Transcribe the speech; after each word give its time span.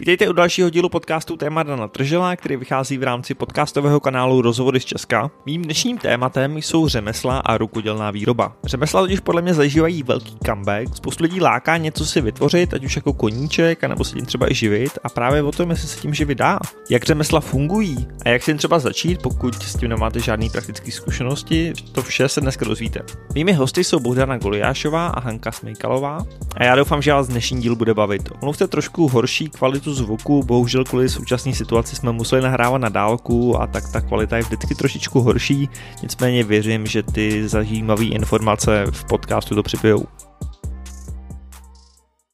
Vítejte 0.00 0.28
u 0.28 0.32
dalšího 0.32 0.70
dílu 0.70 0.88
podcastu 0.88 1.36
Téma 1.36 1.62
Dana 1.62 1.88
Tržela, 1.88 2.36
který 2.36 2.56
vychází 2.56 2.98
v 2.98 3.02
rámci 3.02 3.34
podcastového 3.34 4.00
kanálu 4.00 4.42
Rozhovory 4.42 4.80
z 4.80 4.84
Česka. 4.84 5.30
Mým 5.46 5.62
dnešním 5.62 5.98
tématem 5.98 6.56
jsou 6.56 6.88
řemesla 6.88 7.38
a 7.38 7.58
rukodělná 7.58 8.10
výroba. 8.10 8.56
Řemesla 8.64 9.00
totiž 9.00 9.20
podle 9.20 9.42
mě 9.42 9.54
zažívají 9.54 10.02
velký 10.02 10.36
comeback. 10.46 10.96
Spoustu 10.96 11.22
lidí 11.22 11.40
láká 11.40 11.76
něco 11.76 12.06
si 12.06 12.20
vytvořit, 12.20 12.74
ať 12.74 12.84
už 12.84 12.96
jako 12.96 13.12
koníček, 13.12 13.84
anebo 13.84 14.04
se 14.04 14.14
tím 14.16 14.26
třeba 14.26 14.52
i 14.52 14.54
živit. 14.54 14.98
A 15.04 15.08
právě 15.08 15.42
o 15.42 15.52
tom, 15.52 15.70
jestli 15.70 15.88
se 15.88 16.00
tím 16.00 16.14
živit 16.14 16.38
dá. 16.38 16.58
Jak 16.90 17.04
řemesla 17.04 17.40
fungují 17.40 18.08
a 18.24 18.28
jak 18.28 18.42
si 18.42 18.50
jim 18.50 18.58
třeba 18.58 18.78
začít, 18.78 19.22
pokud 19.22 19.54
s 19.54 19.76
tím 19.76 19.88
nemáte 19.88 20.20
žádné 20.20 20.46
praktické 20.52 20.92
zkušenosti, 20.92 21.72
to 21.92 22.02
vše 22.02 22.28
se 22.28 22.40
dneska 22.40 22.64
dozvíte. 22.64 23.00
Mými 23.34 23.52
hosty 23.52 23.84
jsou 23.84 24.00
Bohdana 24.00 24.38
Goliášová 24.38 25.06
a 25.06 25.20
Hanka 25.20 25.52
Smejkalová. 25.52 26.18
A 26.56 26.64
já 26.64 26.76
doufám, 26.76 27.02
že 27.02 27.12
vás 27.12 27.28
dnešní 27.28 27.60
díl 27.60 27.76
bude 27.76 27.94
bavit. 27.94 28.28
Omluvte 28.40 28.68
trošku 28.68 29.08
horší 29.08 29.48
kvalitu 29.48 29.85
kvalitu 29.86 30.04
zvuku, 30.04 30.42
bohužel 30.42 30.84
kvůli 30.84 31.08
současné 31.08 31.54
situaci 31.54 31.96
jsme 31.96 32.12
museli 32.12 32.42
nahrávat 32.42 32.80
na 32.80 32.88
dálku 32.88 33.60
a 33.60 33.66
tak 33.66 33.92
ta 33.92 34.00
kvalita 34.00 34.36
je 34.36 34.42
vždycky 34.42 34.74
trošičku 34.74 35.20
horší, 35.20 35.68
nicméně 36.02 36.44
věřím, 36.44 36.86
že 36.86 37.02
ty 37.02 37.48
zajímavé 37.48 38.04
informace 38.04 38.84
v 38.90 39.04
podcastu 39.04 39.54
to 39.54 39.62
připijou. 39.62 40.04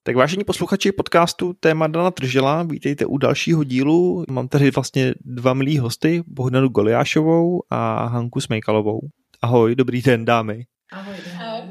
Tak 0.02 0.16
vážení 0.16 0.44
posluchači 0.44 0.92
podcastu 0.92 1.52
Téma 1.60 1.86
Dana 1.86 2.10
Tržela, 2.10 2.62
vítejte 2.62 3.06
u 3.06 3.18
dalšího 3.18 3.64
dílu. 3.64 4.24
Mám 4.30 4.48
tady 4.48 4.70
vlastně 4.70 5.14
dva 5.20 5.54
milí 5.54 5.78
hosty, 5.78 6.22
Bohdanu 6.26 6.68
Goliášovou 6.68 7.62
a 7.70 8.06
Hanku 8.06 8.40
Smejkalovou. 8.40 9.00
Ahoj, 9.42 9.74
dobrý 9.74 10.02
den 10.02 10.24
dámy. 10.24 10.64
Ahoj. 10.92 11.14
Ahoj. 11.40 11.62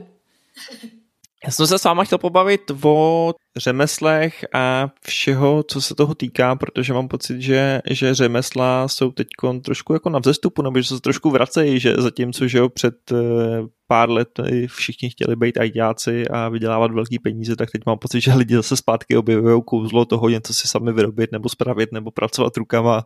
Já 1.45 1.51
jsem 1.51 1.67
se 1.67 1.79
s 1.79 1.83
váma 1.83 2.03
chtěl 2.03 2.17
pobavit 2.17 2.71
o 2.83 3.33
řemeslech 3.57 4.45
a 4.53 4.89
všeho, 5.01 5.63
co 5.63 5.81
se 5.81 5.95
toho 5.95 6.15
týká, 6.15 6.55
protože 6.55 6.93
mám 6.93 7.07
pocit, 7.07 7.41
že, 7.41 7.81
že 7.89 8.15
řemesla 8.15 8.87
jsou 8.87 9.11
teď 9.11 9.27
trošku 9.63 9.93
jako 9.93 10.09
na 10.09 10.19
vzestupu, 10.19 10.61
nebo 10.61 10.81
že 10.81 10.87
se 10.87 11.01
trošku 11.01 11.29
vracejí, 11.29 11.79
že 11.79 11.95
zatímco, 11.97 12.47
že 12.47 12.57
jo, 12.57 12.69
před 12.69 13.11
eh, 13.11 13.15
pár 13.91 14.09
let 14.09 14.39
všichni 14.67 15.09
chtěli 15.09 15.35
být 15.35 15.57
ajťáci 15.57 16.27
a 16.27 16.49
vydělávat 16.49 16.91
velký 16.91 17.19
peníze, 17.19 17.55
tak 17.55 17.71
teď 17.71 17.81
mám 17.85 17.97
pocit, 17.97 18.21
že 18.21 18.33
lidi 18.33 18.55
zase 18.55 18.77
zpátky 18.77 19.17
objevují 19.17 19.61
kouzlo 19.65 20.05
toho 20.05 20.29
něco 20.29 20.53
si 20.53 20.67
sami 20.67 20.93
vyrobit 20.93 21.31
nebo 21.31 21.49
spravit 21.49 21.91
nebo 21.91 22.11
pracovat 22.11 22.57
rukama 22.57 23.05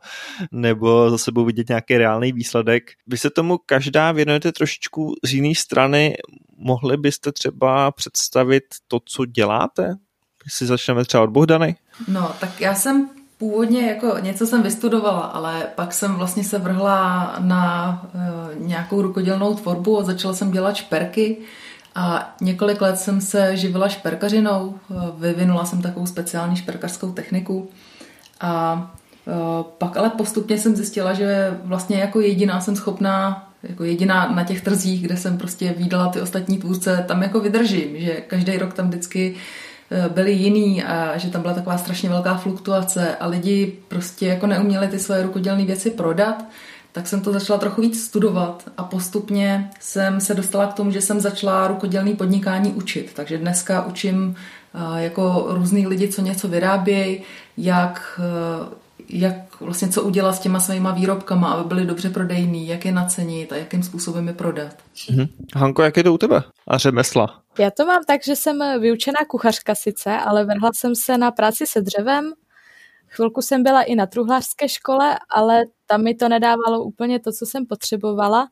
nebo 0.52 1.10
za 1.10 1.18
sebou 1.18 1.46
vidět 1.46 1.70
nějaký 1.70 1.98
reálný 1.98 2.32
výsledek. 2.34 2.84
Vy 3.08 3.18
se 3.18 3.30
tomu 3.30 3.58
každá 3.66 4.12
věnujete 4.12 4.52
trošičku 4.52 5.14
z 5.24 5.34
jiné 5.34 5.56
strany. 5.56 6.16
Mohli 6.58 6.98
byste 6.98 7.32
třeba 7.32 7.92
představit 7.92 8.64
to, 8.88 9.00
co 9.06 9.26
děláte? 9.26 9.96
Jestli 10.46 10.68
začneme 10.68 11.06
třeba 11.06 11.24
od 11.24 11.30
Bohdany? 11.30 11.76
No, 12.08 12.32
tak 12.40 12.62
já 12.62 12.76
jsem 12.76 13.10
původně 13.38 13.88
jako 13.88 14.16
něco 14.20 14.46
jsem 14.46 14.64
vystudovala, 14.64 15.20
ale 15.20 15.68
pak 15.76 15.94
jsem 15.94 16.16
vlastně 16.16 16.44
se 16.44 16.60
vrhla 16.60 17.36
na 17.40 18.02
e, 18.16 18.20
nějakou 18.56 19.02
rukodělnou 19.02 19.56
tvorbu 19.56 20.00
a 20.00 20.04
začala 20.04 20.34
jsem 20.34 20.52
dělat 20.52 20.76
šperky 20.76 21.38
a 21.96 22.36
několik 22.42 22.82
let 22.82 23.00
jsem 23.00 23.22
se 23.22 23.58
živila 23.58 23.90
šperkařinou, 23.90 24.76
e, 24.92 24.94
vyvinula 25.18 25.66
jsem 25.66 25.82
takovou 25.82 26.06
speciální 26.06 26.56
šperkařskou 26.56 27.12
techniku 27.12 27.70
a 28.42 28.96
e, 29.28 29.32
pak 29.78 29.98
ale 29.98 30.10
postupně 30.10 30.58
jsem 30.58 30.76
zjistila, 30.76 31.14
že 31.14 31.58
vlastně 31.64 31.98
jako 31.98 32.20
jediná 32.20 32.62
jsem 32.62 32.76
schopná 32.76 33.50
jako 33.64 33.84
jediná 33.84 34.32
na 34.32 34.44
těch 34.44 34.62
trzích, 34.62 35.02
kde 35.02 35.18
jsem 35.18 35.38
prostě 35.38 35.74
výdala 35.78 36.08
ty 36.08 36.22
ostatní 36.22 36.58
tvůrce, 36.58 37.06
tam 37.08 37.24
jako 37.24 37.40
vydržím, 37.40 38.00
že 38.00 38.14
každý 38.14 38.58
rok 38.58 38.74
tam 38.74 38.88
vždycky 38.88 39.36
Eh, 39.36 39.40
byli 40.10 40.32
jiný 40.32 40.84
a 40.84 41.18
že 41.18 41.30
tam 41.30 41.42
byla 41.42 41.54
taková 41.54 41.78
strašně 41.78 42.10
velká 42.10 42.36
fluktuace 42.36 43.16
a 43.16 43.28
lidi 43.28 43.80
prostě 43.88 44.28
jako 44.28 44.48
neuměli 44.48 44.88
ty 44.88 45.00
svoje 45.00 45.24
rukodělné 45.24 45.66
věci 45.66 45.92
prodat, 45.92 46.46
tak 46.96 47.08
jsem 47.08 47.22
to 47.22 47.34
začala 47.34 47.60
trochu 47.60 47.82
víc 47.82 48.04
studovat 48.04 48.64
a 48.78 48.84
postupně 48.84 49.70
jsem 49.80 50.22
se 50.22 50.34
dostala 50.34 50.68
k 50.68 50.74
tomu, 50.74 50.92
že 50.92 51.02
jsem 51.02 51.20
začala 51.20 51.68
rukodělné 51.68 52.14
podnikání 52.16 52.74
učit. 52.74 53.12
Takže 53.14 53.38
dneska 53.38 53.86
učím 53.86 54.36
eh, 54.76 55.04
jako 55.04 55.46
různý 55.50 55.88
lidi, 55.88 56.08
co 56.08 56.22
něco 56.22 56.48
vyrábějí, 56.48 57.22
jak, 57.58 58.20
eh, 58.24 58.76
jak 59.10 59.62
vlastně 59.62 59.88
co 59.88 60.04
udělat 60.04 60.34
s 60.34 60.40
těma 60.40 60.60
svýma 60.60 60.92
výrobkama, 60.92 61.52
aby 61.52 61.68
byly 61.68 61.86
dobře 61.86 62.10
prodejný, 62.10 62.68
jak 62.68 62.86
je 62.86 62.92
nacenit 62.92 63.52
a 63.52 63.56
jakým 63.56 63.84
způsobem 63.84 64.28
je 64.28 64.34
prodat. 64.34 64.76
Mhm. 65.10 65.28
Hanko, 65.56 65.82
jak 65.82 65.98
je 65.98 66.04
to 66.04 66.14
u 66.14 66.18
tebe? 66.18 66.44
A 66.68 66.78
řemesla? 66.78 67.42
Já 67.60 67.72
to 67.72 67.86
mám 67.86 68.04
tak, 68.08 68.24
že 68.24 68.36
jsem 68.36 68.82
vyučená 68.82 69.18
kuchařka 69.28 69.76
sice, 69.76 70.18
ale 70.18 70.46
vrhla 70.46 70.72
jsem 70.76 70.96
se 70.96 71.18
na 71.18 71.32
práci 71.32 71.68
se 71.68 71.82
dřevem. 71.82 72.34
Chvilku 73.08 73.42
jsem 73.42 73.64
byla 73.64 73.82
i 73.82 73.96
na 73.96 74.06
truhlářské 74.06 74.70
škole, 74.70 75.20
ale 75.36 75.64
tam 75.86 76.04
mi 76.04 76.16
to 76.16 76.30
nedávalo 76.30 76.84
úplně 76.84 77.20
to, 77.20 77.32
co 77.32 77.46
jsem 77.46 77.66
potřebovala. 77.66 78.48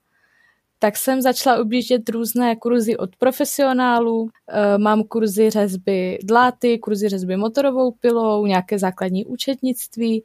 Tak 0.83 0.97
jsem 0.97 1.21
začala 1.21 1.61
objíždět 1.61 2.09
různé 2.09 2.55
kurzy 2.55 2.97
od 2.97 3.15
profesionálů. 3.15 4.29
Eh, 4.49 4.77
mám 4.77 5.03
kurzy 5.03 5.49
řezby 5.49 6.19
dláty, 6.23 6.79
kurzy 6.79 7.09
řezby 7.09 7.37
motorovou 7.37 7.91
pilou, 7.91 8.45
nějaké 8.45 8.79
základní 8.79 9.25
účetnictví, 9.25 10.23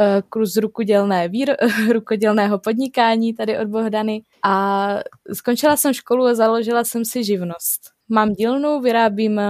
eh, 0.00 0.22
kurz 0.28 0.56
rukodělné 0.56 1.28
vír, 1.28 1.56
rukodělného 1.92 2.58
podnikání 2.58 3.34
tady 3.34 3.58
od 3.58 3.68
Bohdany 3.68 4.22
a 4.44 4.88
skončila 5.32 5.76
jsem 5.76 5.94
školu 5.94 6.24
a 6.24 6.34
založila 6.34 6.84
jsem 6.84 7.04
si 7.04 7.24
živnost. 7.24 7.80
Mám 8.08 8.32
dílnu, 8.32 8.80
vyrábím 8.80 9.40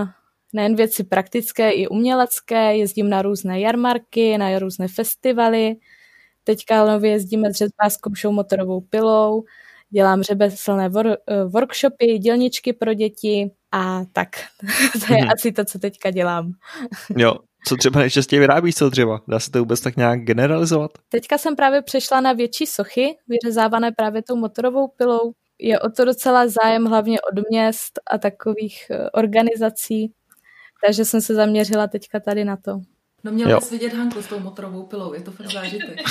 nejen 0.53 0.77
věci 0.77 1.05
praktické, 1.05 1.71
i 1.71 1.89
umělecké, 1.89 2.77
jezdím 2.77 3.09
na 3.09 3.23
různé 3.23 3.61
jarmarky, 3.61 4.39
na 4.39 4.59
různé 4.59 4.89
festivaly. 4.89 5.77
Teďka 6.45 6.87
nově 6.87 7.11
jezdíme 7.11 7.55
s 7.55 7.57
řezbářskou 7.57 8.11
show 8.15 8.35
motorovou 8.35 8.81
pilou, 8.81 9.45
dělám 9.91 10.23
řebeslné 10.23 10.89
wor- 10.89 11.17
eh, 11.27 11.45
workshopy, 11.45 12.19
dělničky 12.19 12.73
pro 12.73 12.95
děti 12.95 13.51
a 13.73 14.05
tak. 14.13 14.29
to 15.07 15.13
je 15.13 15.21
hmm. 15.21 15.31
asi 15.31 15.53
to, 15.53 15.65
co 15.65 15.79
teďka 15.79 16.11
dělám. 16.11 16.53
jo, 17.17 17.35
co 17.69 17.77
třeba 17.77 18.01
nejčastěji 18.01 18.41
vyrábíš 18.41 18.75
co 18.75 18.91
dřeva? 18.91 19.21
Dá 19.29 19.41
se 19.41 19.51
to 19.51 19.59
vůbec 19.59 19.81
tak 19.81 19.97
nějak 19.97 20.21
generalizovat? 20.21 20.91
Teďka 21.09 21.39
jsem 21.39 21.57
právě 21.57 21.83
přešla 21.83 22.21
na 22.21 22.33
větší 22.33 22.67
sochy, 22.67 23.17
vyřezávané 23.29 23.93
právě 23.93 24.23
tou 24.23 24.37
motorovou 24.37 24.89
pilou 24.89 25.33
je 25.61 25.81
o 25.81 25.91
to 25.91 26.05
docela 26.05 26.49
zájem 26.49 26.85
hlavně 26.85 27.19
od 27.21 27.49
měst 27.51 28.01
a 28.11 28.19
takových 28.19 28.91
eh, 28.91 29.11
organizací, 29.11 30.13
takže 30.87 31.05
jsem 31.05 31.21
se 31.21 31.35
zaměřila 31.35 31.87
teďka 31.87 32.21
tady 32.21 32.45
na 32.45 32.57
to. 32.57 32.81
No 33.25 33.33
měl 33.33 33.61
bys 33.61 33.71
vidět 33.71 33.95
Hanku 33.95 34.23
s 34.23 34.27
tou 34.27 34.41
motorovou 34.41 34.83
pilou, 34.83 35.15
je 35.15 35.21
to 35.21 35.31
fakt 35.31 35.53
zážitek. 35.53 36.01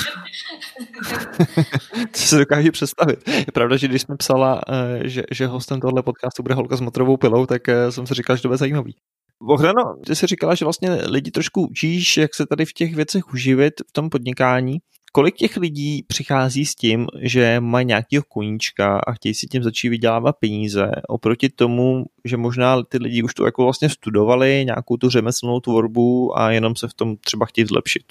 to 2.12 2.18
se 2.18 2.38
dokážu 2.38 2.70
představit. 2.70 3.28
Je 3.28 3.52
pravda, 3.54 3.76
že 3.76 3.88
když 3.88 4.02
jsme 4.02 4.16
psala, 4.16 4.60
eh, 4.68 5.08
že, 5.08 5.22
že 5.30 5.46
hostem 5.46 5.80
tohle 5.80 6.02
podcastu 6.02 6.42
bude 6.42 6.54
holka 6.54 6.76
s 6.76 6.80
motorovou 6.80 7.16
pilou, 7.16 7.46
tak 7.46 7.68
eh, 7.68 7.92
jsem 7.92 8.06
si 8.06 8.14
říkal, 8.14 8.36
že 8.36 8.42
to 8.42 8.48
bude 8.48 8.58
zajímavý. 8.58 8.94
Bohdano, 9.42 9.96
ty 10.06 10.16
jsi 10.16 10.26
říkala, 10.26 10.54
že 10.54 10.64
vlastně 10.64 10.90
lidi 10.90 11.30
trošku 11.30 11.66
učíš, 11.66 12.16
jak 12.16 12.34
se 12.34 12.46
tady 12.46 12.66
v 12.66 12.72
těch 12.72 12.94
věcech 12.94 13.32
uživit 13.32 13.74
v 13.88 13.92
tom 13.92 14.10
podnikání. 14.10 14.78
Kolik 15.12 15.36
těch 15.36 15.56
lidí 15.56 16.04
přichází 16.06 16.66
s 16.66 16.74
tím, 16.74 17.06
že 17.20 17.60
mají 17.60 17.86
nějakého 17.86 18.22
koníčka 18.28 18.98
a 19.06 19.12
chtějí 19.12 19.34
si 19.34 19.46
tím 19.46 19.62
začít 19.62 19.88
vydělávat 19.88 20.36
peníze, 20.40 20.90
oproti 21.08 21.48
tomu, 21.48 22.04
že 22.24 22.36
možná 22.36 22.82
ty 22.82 22.98
lidi 22.98 23.22
už 23.22 23.34
to 23.34 23.44
jako 23.44 23.64
vlastně 23.64 23.88
studovali, 23.88 24.62
nějakou 24.66 24.96
tu 24.96 25.10
řemeslnou 25.10 25.60
tvorbu 25.60 26.38
a 26.38 26.50
jenom 26.50 26.76
se 26.76 26.88
v 26.88 26.94
tom 26.94 27.16
třeba 27.16 27.46
chtějí 27.46 27.66
zlepšit? 27.66 28.02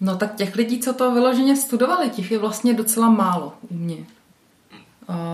No 0.00 0.16
tak 0.16 0.34
těch 0.34 0.56
lidí, 0.56 0.80
co 0.80 0.92
to 0.92 1.14
vyloženě 1.14 1.56
studovali, 1.56 2.10
těch 2.10 2.30
je 2.30 2.38
vlastně 2.38 2.74
docela 2.74 3.10
málo 3.10 3.52
u 3.70 3.74
mě. 3.74 3.96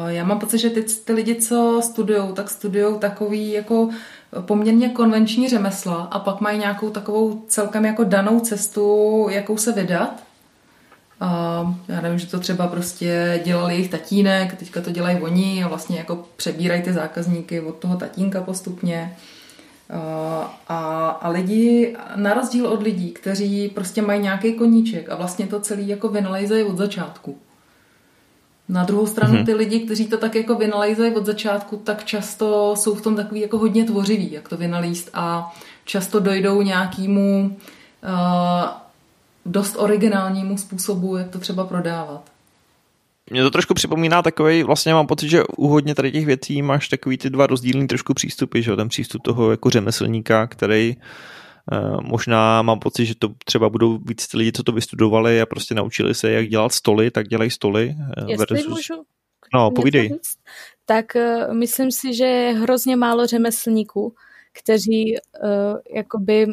Já 0.06 0.24
mám 0.24 0.38
pocit, 0.38 0.58
že 0.58 0.70
ty, 0.70 0.82
ty 0.82 1.12
lidi, 1.12 1.34
co 1.34 1.80
studují, 1.84 2.22
tak 2.34 2.50
studují 2.50 2.98
takový 2.98 3.52
jako 3.52 3.90
poměrně 4.40 4.88
konvenční 4.88 5.48
řemesla 5.48 6.02
a 6.02 6.18
pak 6.18 6.40
mají 6.40 6.58
nějakou 6.58 6.90
takovou 6.90 7.42
celkem 7.48 7.84
jako 7.84 8.04
danou 8.04 8.40
cestu, 8.40 9.26
jakou 9.30 9.56
se 9.56 9.72
vydat. 9.72 10.22
A 11.20 11.74
já 11.88 12.00
nevím, 12.00 12.18
že 12.18 12.26
to 12.26 12.40
třeba 12.40 12.66
prostě 12.66 13.40
dělali 13.44 13.74
jejich 13.74 13.90
tatínek, 13.90 14.54
teďka 14.54 14.80
to 14.80 14.90
dělají 14.90 15.20
oni 15.20 15.64
a 15.64 15.68
vlastně 15.68 15.98
jako 15.98 16.24
přebírají 16.36 16.82
ty 16.82 16.92
zákazníky 16.92 17.60
od 17.60 17.74
toho 17.74 17.96
tatínka 17.96 18.40
postupně. 18.40 19.16
A, 20.68 21.08
a 21.08 21.28
lidi, 21.28 21.96
na 22.16 22.34
rozdíl 22.34 22.66
od 22.66 22.82
lidí, 22.82 23.10
kteří 23.10 23.68
prostě 23.68 24.02
mají 24.02 24.22
nějaký 24.22 24.52
koníček 24.52 25.10
a 25.10 25.16
vlastně 25.16 25.46
to 25.46 25.60
celý 25.60 25.88
jako 25.88 26.08
vynalejzají 26.08 26.64
od 26.64 26.78
začátku. 26.78 27.38
Na 28.68 28.84
druhou 28.84 29.06
stranu 29.06 29.34
mm-hmm. 29.34 29.44
ty 29.44 29.54
lidi, 29.54 29.80
kteří 29.80 30.06
to 30.06 30.18
tak 30.18 30.34
jako 30.34 30.54
vynalejzají 30.54 31.14
od 31.14 31.26
začátku, 31.26 31.76
tak 31.76 32.04
často 32.04 32.74
jsou 32.76 32.94
v 32.94 33.02
tom 33.02 33.16
takový 33.16 33.40
jako 33.40 33.58
hodně 33.58 33.84
tvořiví, 33.84 34.32
jak 34.32 34.48
to 34.48 34.56
vynalíst 34.56 35.10
a 35.14 35.54
často 35.84 36.20
dojdou 36.20 36.62
nějakému 36.62 37.56
uh, 38.02 38.83
dost 39.46 39.76
originálnímu 39.76 40.58
způsobu, 40.58 41.16
jak 41.16 41.30
to 41.30 41.38
třeba 41.38 41.64
prodávat. 41.64 42.30
Mě 43.30 43.42
to 43.42 43.50
trošku 43.50 43.74
připomíná 43.74 44.22
takový, 44.22 44.62
vlastně 44.62 44.94
mám 44.94 45.06
pocit, 45.06 45.28
že 45.28 45.44
u 45.44 45.68
hodně 45.68 45.94
tady 45.94 46.12
těch 46.12 46.26
věcí 46.26 46.62
máš 46.62 46.88
takový 46.88 47.18
ty 47.18 47.30
dva 47.30 47.46
rozdílný 47.46 47.86
trošku 47.86 48.14
přístupy, 48.14 48.62
že 48.62 48.76
ten 48.76 48.88
přístup 48.88 49.22
toho 49.22 49.50
jako 49.50 49.70
řemeslníka, 49.70 50.46
který 50.46 50.96
Možná 52.02 52.62
mám 52.62 52.78
pocit, 52.78 53.06
že 53.06 53.14
to 53.14 53.28
třeba 53.44 53.68
budou 53.68 53.98
víc 53.98 54.28
ty 54.28 54.38
lidi, 54.38 54.52
co 54.52 54.62
to 54.62 54.72
vystudovali 54.72 55.40
a 55.40 55.46
prostě 55.46 55.74
naučili 55.74 56.14
se, 56.14 56.30
jak 56.30 56.48
dělat 56.48 56.72
stoly, 56.72 57.10
tak 57.10 57.28
dělají 57.28 57.50
stoly. 57.50 57.96
Jestli 58.28 58.56
versus... 58.56 58.68
můžu 58.68 59.04
No, 59.54 59.70
povídej. 59.70 60.18
tak 60.86 61.04
uh, 61.16 61.54
myslím 61.54 61.92
si, 61.92 62.14
že 62.14 62.24
je 62.24 62.52
hrozně 62.52 62.96
málo 62.96 63.26
řemeslníků, 63.26 64.14
kteří 64.62 65.14
uh, 65.14 65.78
jakoby 65.96 66.46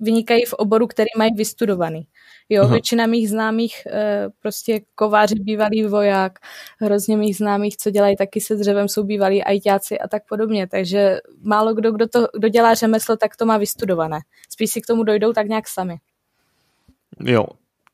vynikají 0.00 0.44
v 0.44 0.52
oboru, 0.52 0.86
který 0.86 1.08
mají 1.18 1.30
vystudovaný. 1.36 2.06
Jo, 2.48 2.62
Aha. 2.62 2.72
většina 2.72 3.06
mých 3.06 3.30
známých, 3.30 3.82
uh, 3.86 4.32
prostě 4.42 4.80
kováři, 4.94 5.34
bývalý 5.34 5.82
voják, 5.82 6.38
hrozně 6.80 7.16
mých 7.16 7.36
známých, 7.36 7.76
co 7.76 7.90
dělají 7.90 8.16
taky 8.16 8.40
se 8.40 8.54
dřevem, 8.54 8.88
jsou 8.88 9.04
bývalí 9.04 9.44
ajťáci 9.44 9.98
a 9.98 10.08
tak 10.08 10.22
podobně. 10.28 10.66
Takže 10.66 11.20
málo 11.42 11.74
kdo, 11.74 11.92
kdo, 11.92 12.08
to, 12.08 12.28
kdo 12.38 12.48
dělá 12.48 12.74
řemeslo, 12.74 13.16
tak 13.16 13.36
to 13.36 13.46
má 13.46 13.58
vystudované. 13.58 14.18
Spíš 14.50 14.70
si 14.70 14.80
k 14.80 14.86
tomu 14.86 15.02
dojdou 15.02 15.32
tak 15.32 15.48
nějak 15.48 15.68
sami. 15.68 15.96
Jo, 17.20 17.44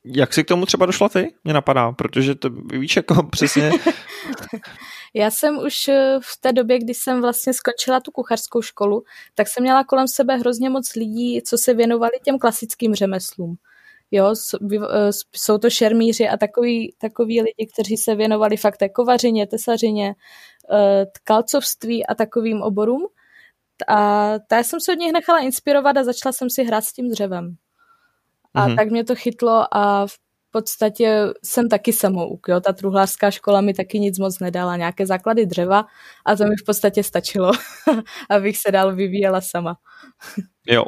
jak 0.05 0.35
jsi 0.35 0.45
k 0.45 0.49
tomu 0.49 0.67
třeba 0.67 0.87
došla 0.87 1.09
ty? 1.09 1.35
Mě 1.45 1.55
napadá, 1.55 1.93
protože 1.93 2.35
to 2.35 2.51
víš 2.51 2.97
jako 2.97 3.23
přesně... 3.23 3.71
Já 5.15 5.31
jsem 5.31 5.59
už 5.59 5.89
eh, 5.89 6.19
v 6.23 6.41
té 6.41 6.53
době, 6.53 6.79
kdy 6.79 6.95
jsem 6.95 7.21
vlastně 7.21 7.53
skončila 7.55 8.01
tu 8.01 8.11
kuchařskou 8.11 8.63
školu, 8.63 9.03
tak 9.35 9.49
jsem 9.49 9.63
měla 9.63 9.85
kolem 9.85 10.09
sebe 10.09 10.37
hrozně 10.37 10.71
moc 10.71 10.95
lidí, 10.95 11.43
co 11.43 11.59
se 11.59 11.75
věnovali 11.75 12.13
těm 12.25 12.39
klasickým 12.39 12.95
řemeslům. 12.95 13.57
Jo, 14.11 14.35
eh, 14.73 15.11
jsou 15.37 15.59
to 15.59 15.71
šermíři 15.71 16.29
a 16.29 16.37
takový, 16.37 16.95
takový 16.99 17.43
lidi, 17.43 17.71
kteří 17.73 17.97
se 17.97 18.15
věnovali 18.15 18.57
fakt 18.57 18.77
té 18.77 18.89
kovařině, 18.89 19.47
tesařině, 19.47 20.15
eh, 20.73 21.07
tkalcovství 21.07 22.07
a 22.07 22.15
takovým 22.15 22.63
oborům. 22.63 23.07
A 23.89 24.33
já 24.53 24.63
jsem 24.63 24.81
se 24.81 24.93
od 24.93 24.99
nich 24.99 25.13
nechala 25.13 25.39
inspirovat 25.39 25.97
a 25.97 26.05
začala 26.05 26.33
jsem 26.33 26.51
si 26.51 26.65
hrát 26.65 26.85
s 26.85 26.93
tím 26.93 27.09
dřevem. 27.09 27.57
A 28.55 28.69
mm-hmm. 28.69 28.77
tak 28.77 28.91
mě 28.91 29.05
to 29.05 29.15
chytlo 29.15 29.77
a 29.77 30.07
podstatě 30.51 31.27
jsem 31.45 31.69
taky 31.69 31.93
samouk. 31.93 32.47
Jo? 32.49 32.61
Ta 32.61 32.73
truhlářská 32.73 33.31
škola 33.31 33.61
mi 33.61 33.75
taky 33.75 33.99
nic 33.99 34.19
moc 34.19 34.39
nedala, 34.39 34.77
nějaké 34.77 35.07
základy 35.07 35.47
dřeva 35.47 35.87
a 36.27 36.37
to 36.37 36.45
mi 36.45 36.55
v 36.63 36.65
podstatě 36.67 37.03
stačilo, 37.03 37.53
abych 38.31 38.59
se 38.59 38.73
dál 38.73 38.95
vyvíjela 38.95 39.41
sama. 39.41 39.77
jo, 40.67 40.85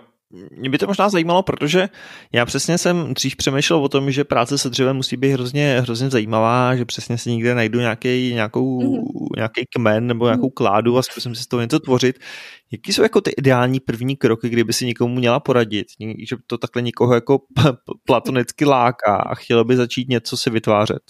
mě 0.51 0.71
by 0.71 0.79
to 0.79 0.87
možná 0.87 1.09
zajímalo, 1.09 1.43
protože 1.43 1.89
já 2.33 2.47
přesně 2.47 2.79
jsem 2.79 3.15
dřív 3.15 3.37
přemýšlel 3.37 3.85
o 3.85 3.89
tom, 3.89 4.11
že 4.11 4.25
práce 4.25 4.59
se 4.59 4.71
dřevem 4.71 4.97
musí 4.97 5.17
být 5.17 5.33
hrozně, 5.33 5.81
hrozně 5.81 6.11
zajímavá, 6.11 6.77
že 6.77 6.85
přesně 6.85 7.19
si 7.19 7.31
někde 7.31 7.55
najdu 7.55 7.81
nějaký, 7.81 8.35
nějakou, 8.35 8.81
mm. 8.81 9.05
nějaký 9.37 9.65
kmen 9.77 10.07
nebo 10.07 10.25
nějakou 10.25 10.47
mhm. 10.47 10.55
kládu 10.57 10.99
a 10.99 11.03
zkusím 11.03 11.35
si 11.35 11.43
z 11.43 11.47
toho 11.47 11.61
něco 11.61 11.81
tvořit. 11.81 12.19
Jaký 12.73 12.93
jsou 12.93 13.03
jako 13.03 13.21
ty 13.21 13.31
ideální 13.31 13.81
první 13.81 14.17
kroky, 14.17 14.49
kdyby 14.49 14.73
si 14.73 14.87
někomu 14.87 15.15
měla 15.15 15.41
poradit, 15.41 15.87
že 16.29 16.37
to 16.47 16.59
takhle 16.59 16.83
někoho 16.83 17.15
jako 17.15 17.39
platonicky 18.07 18.65
láká 18.65 19.17
a 19.17 19.35
chtělo 19.35 19.65
by 19.65 19.77
začít 19.77 20.09
něco 20.09 20.37
si 20.37 20.51
vytvářet? 20.51 21.03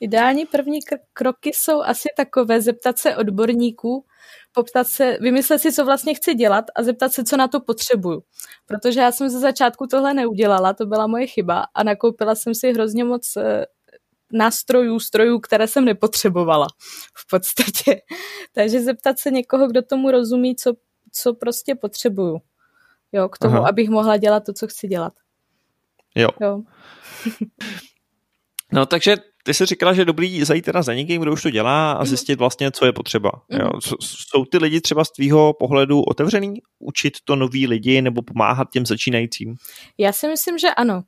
Ideální 0.00 0.46
první 0.46 0.78
kroky 1.12 1.50
jsou 1.54 1.82
asi 1.82 2.08
takové 2.16 2.60
zeptat 2.60 2.98
se 2.98 3.16
odborníků, 3.16 4.04
poptat 4.52 4.88
se, 4.88 5.18
vymyslet 5.20 5.58
si, 5.58 5.72
co 5.72 5.84
vlastně 5.84 6.14
chci 6.14 6.34
dělat 6.34 6.64
a 6.76 6.82
zeptat 6.82 7.12
se, 7.12 7.24
co 7.24 7.36
na 7.36 7.48
to 7.48 7.60
potřebuju. 7.60 8.22
Protože 8.66 9.00
já 9.00 9.12
jsem 9.12 9.28
ze 9.28 9.38
začátku 9.38 9.86
tohle 9.86 10.14
neudělala, 10.14 10.72
to 10.72 10.86
byla 10.86 11.06
moje 11.06 11.26
chyba 11.26 11.66
a 11.74 11.82
nakoupila 11.82 12.34
jsem 12.34 12.54
si 12.54 12.72
hrozně 12.72 13.04
moc 13.04 13.36
eh, 13.36 13.66
nástrojů, 14.32 15.00
strojů, 15.00 15.38
které 15.40 15.66
jsem 15.66 15.84
nepotřebovala 15.84 16.66
v 17.16 17.26
podstatě. 17.30 18.02
Takže 18.52 18.80
zeptat 18.80 19.18
se 19.18 19.30
někoho, 19.30 19.68
kdo 19.68 19.82
tomu 19.82 20.10
rozumí, 20.10 20.56
co, 20.56 20.72
co 21.12 21.34
prostě 21.34 21.74
potřebuju. 21.74 22.40
Jo, 23.12 23.28
k 23.28 23.38
tomu, 23.38 23.56
Aha. 23.56 23.68
abych 23.68 23.90
mohla 23.90 24.16
dělat 24.16 24.44
to, 24.44 24.52
co 24.52 24.68
chci 24.68 24.88
dělat. 24.88 25.12
Jo. 26.14 26.28
jo. 26.40 26.62
no 28.72 28.86
takže 28.86 29.16
ty 29.42 29.54
jsi 29.54 29.66
říkala, 29.66 29.94
že 29.94 30.00
je 30.00 30.04
dobrý 30.04 30.44
zajít 30.44 30.64
teda 30.64 30.82
za 30.82 30.94
někým, 30.94 31.22
kdo 31.22 31.32
už 31.32 31.42
to 31.42 31.50
dělá 31.50 31.92
a 31.92 31.98
mhm. 31.98 32.06
zjistit 32.06 32.38
vlastně, 32.38 32.70
co 32.70 32.86
je 32.86 32.92
potřeba. 32.92 33.30
Jo. 33.50 33.68
Mhm. 33.72 33.80
Jsou 34.00 34.44
ty 34.44 34.58
lidi 34.58 34.80
třeba 34.80 35.04
z 35.04 35.10
tvýho 35.10 35.52
pohledu 35.52 36.02
otevřený 36.02 36.54
učit 36.78 37.12
to 37.24 37.36
noví 37.36 37.66
lidi 37.66 38.02
nebo 38.02 38.22
pomáhat 38.22 38.70
těm 38.72 38.86
začínajícím? 38.86 39.54
Já 39.98 40.12
si 40.12 40.28
myslím, 40.28 40.58
že 40.58 40.68
ano. 40.68 41.02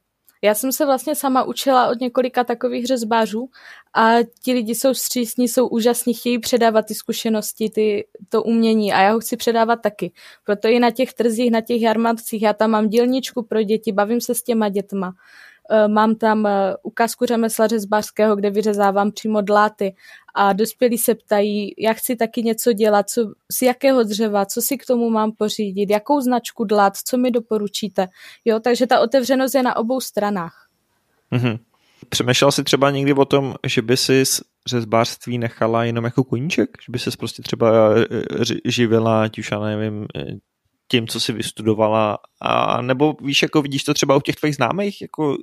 Já 0.45 0.55
jsem 0.55 0.73
se 0.73 0.87
vlastně 0.87 1.15
sama 1.15 1.45
učila 1.45 1.89
od 1.89 2.01
několika 2.01 2.45
takových 2.45 2.87
řezbářů 2.87 3.49
a 3.95 4.13
ti 4.43 4.53
lidi 4.53 4.75
jsou 4.75 4.95
střísní, 4.95 5.49
jsou 5.49 5.69
úžasní, 5.69 6.15
chtějí 6.15 6.39
předávat 6.39 6.87
ty 6.87 6.95
zkušenosti, 6.95 7.71
ty, 7.71 8.07
to 8.29 8.43
umění 8.43 8.93
a 8.93 9.01
já 9.01 9.13
ho 9.13 9.21
chci 9.21 9.37
předávat 9.37 9.77
taky. 9.77 10.13
Proto 10.45 10.69
i 10.69 10.79
na 10.79 10.91
těch 10.91 11.13
trzích, 11.13 11.51
na 11.51 11.61
těch 11.61 11.83
jarmarcích, 11.83 12.43
já 12.43 12.53
tam 12.53 12.71
mám 12.71 12.89
dílničku 12.89 13.43
pro 13.43 13.63
děti, 13.63 13.93
bavím 13.93 14.21
se 14.21 14.35
s 14.35 14.43
těma 14.43 14.69
dětma. 14.69 15.15
Eh, 15.71 15.89
mám 15.89 16.15
tam 16.15 16.47
eh, 16.47 16.75
ukázku 16.83 17.27
řemesla 17.27 17.67
řezbářského, 17.67 18.37
kde 18.37 18.51
vyřezávám 18.51 19.13
přímo 19.13 19.41
dláty 19.41 19.95
a 20.35 20.53
dospělí 20.53 20.99
se 20.99 21.15
ptají, 21.15 21.75
jak 21.79 21.97
chci 21.97 22.17
taky 22.17 22.43
něco 22.43 22.73
dělat, 22.73 23.11
co, 23.11 23.33
z 23.53 23.63
jakého 23.63 24.03
dřeva, 24.03 24.47
co 24.47 24.63
si 24.63 24.79
k 24.79 24.87
tomu 24.87 25.11
mám 25.11 25.33
pořídit, 25.33 25.91
jakou 25.91 26.21
značku 26.21 26.65
dlát, 26.65 26.97
co 26.97 27.19
mi 27.19 27.31
doporučíte. 27.31 28.09
Jo, 28.45 28.61
takže 28.61 28.87
ta 28.87 29.01
otevřenost 29.01 29.55
je 29.55 29.63
na 29.63 29.77
obou 29.77 30.01
stranách. 30.01 30.69
Mm-hmm. 31.33 31.59
Přemýšlel 32.09 32.53
jsi 32.53 32.65
třeba 32.65 32.91
někdy 32.91 33.15
o 33.15 33.25
tom, 33.25 33.55
že 33.67 33.83
by 33.83 33.97
si 33.97 34.27
z 34.27 34.41
řezbářství 34.67 35.39
nechala 35.39 35.85
jenom 35.85 36.05
jako 36.05 36.25
koníček? 36.25 36.71
Že 36.87 36.93
by 36.93 36.99
se 36.99 37.11
prostě 37.19 37.43
třeba 37.43 37.71
eh, 37.97 38.61
živila, 38.65 39.23
ať 39.23 39.39
už 39.39 39.51
já 39.51 39.61
nevím, 39.61 40.07
tím, 40.89 41.09
co 41.09 41.21
si 41.21 41.33
vystudovala, 41.33 42.19
a 42.41 42.83
nebo 42.83 43.15
víš, 43.23 43.43
jako 43.43 43.63
vidíš 43.63 43.85
to 43.85 43.95
třeba 43.95 44.17
u 44.17 44.21
těch 44.21 44.37
tvých 44.37 44.55
známých, 44.55 45.03
jako 45.03 45.37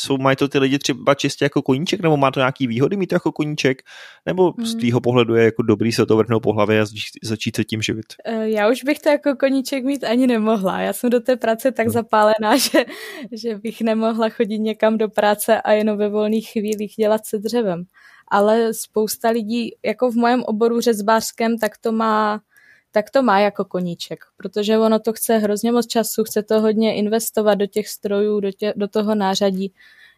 jsou, 0.00 0.18
mají 0.18 0.36
to 0.36 0.48
ty 0.48 0.58
lidi 0.58 0.78
třeba 0.78 1.14
čistě 1.14 1.44
jako 1.44 1.62
koníček, 1.62 2.00
nebo 2.00 2.16
má 2.16 2.30
to 2.30 2.40
nějaký 2.40 2.66
výhody 2.66 2.96
mít 2.96 3.06
to 3.06 3.14
jako 3.14 3.32
koníček, 3.32 3.82
nebo 4.26 4.52
hmm. 4.52 4.66
z 4.66 4.74
tvýho 4.74 5.00
pohledu 5.00 5.34
je 5.34 5.44
jako 5.44 5.62
dobrý 5.62 5.92
se 5.92 6.06
to 6.06 6.16
vrhnout 6.16 6.42
po 6.42 6.52
hlavě 6.52 6.80
a 6.80 6.86
začít 7.22 7.56
se 7.56 7.64
tím 7.64 7.82
živit? 7.82 8.06
Eh, 8.24 8.48
já 8.48 8.70
už 8.70 8.84
bych 8.84 8.98
to 8.98 9.08
jako 9.08 9.36
koníček 9.36 9.84
mít 9.84 10.04
ani 10.04 10.26
nemohla. 10.26 10.80
Já 10.80 10.92
jsem 10.92 11.10
do 11.10 11.20
té 11.20 11.36
práce 11.36 11.72
tak 11.72 11.86
hmm. 11.86 11.92
zapálená, 11.92 12.56
že, 12.56 12.84
že 13.32 13.58
bych 13.58 13.80
nemohla 13.80 14.28
chodit 14.28 14.58
někam 14.58 14.98
do 14.98 15.08
práce 15.08 15.60
a 15.60 15.72
jenom 15.72 15.98
ve 15.98 16.08
volných 16.08 16.50
chvílích 16.50 16.94
dělat 16.98 17.26
se 17.26 17.38
dřevem. 17.38 17.84
Ale 18.32 18.74
spousta 18.74 19.30
lidí, 19.30 19.70
jako 19.84 20.10
v 20.10 20.14
mojem 20.14 20.42
oboru 20.42 20.80
řezbářském, 20.80 21.58
tak 21.58 21.78
to 21.78 21.92
má 21.92 22.40
tak 22.90 23.10
to 23.10 23.22
má 23.22 23.40
jako 23.40 23.64
koníček, 23.64 24.24
protože 24.36 24.78
ono 24.78 24.98
to 24.98 25.12
chce 25.12 25.38
hrozně 25.38 25.72
moc 25.72 25.86
času, 25.86 26.24
chce 26.24 26.42
to 26.42 26.60
hodně 26.60 26.94
investovat 26.94 27.54
do 27.54 27.66
těch 27.66 27.88
strojů, 27.88 28.40
do, 28.40 28.52
tě, 28.52 28.74
do 28.76 28.88
toho 28.88 29.14
nářadí. 29.14 29.72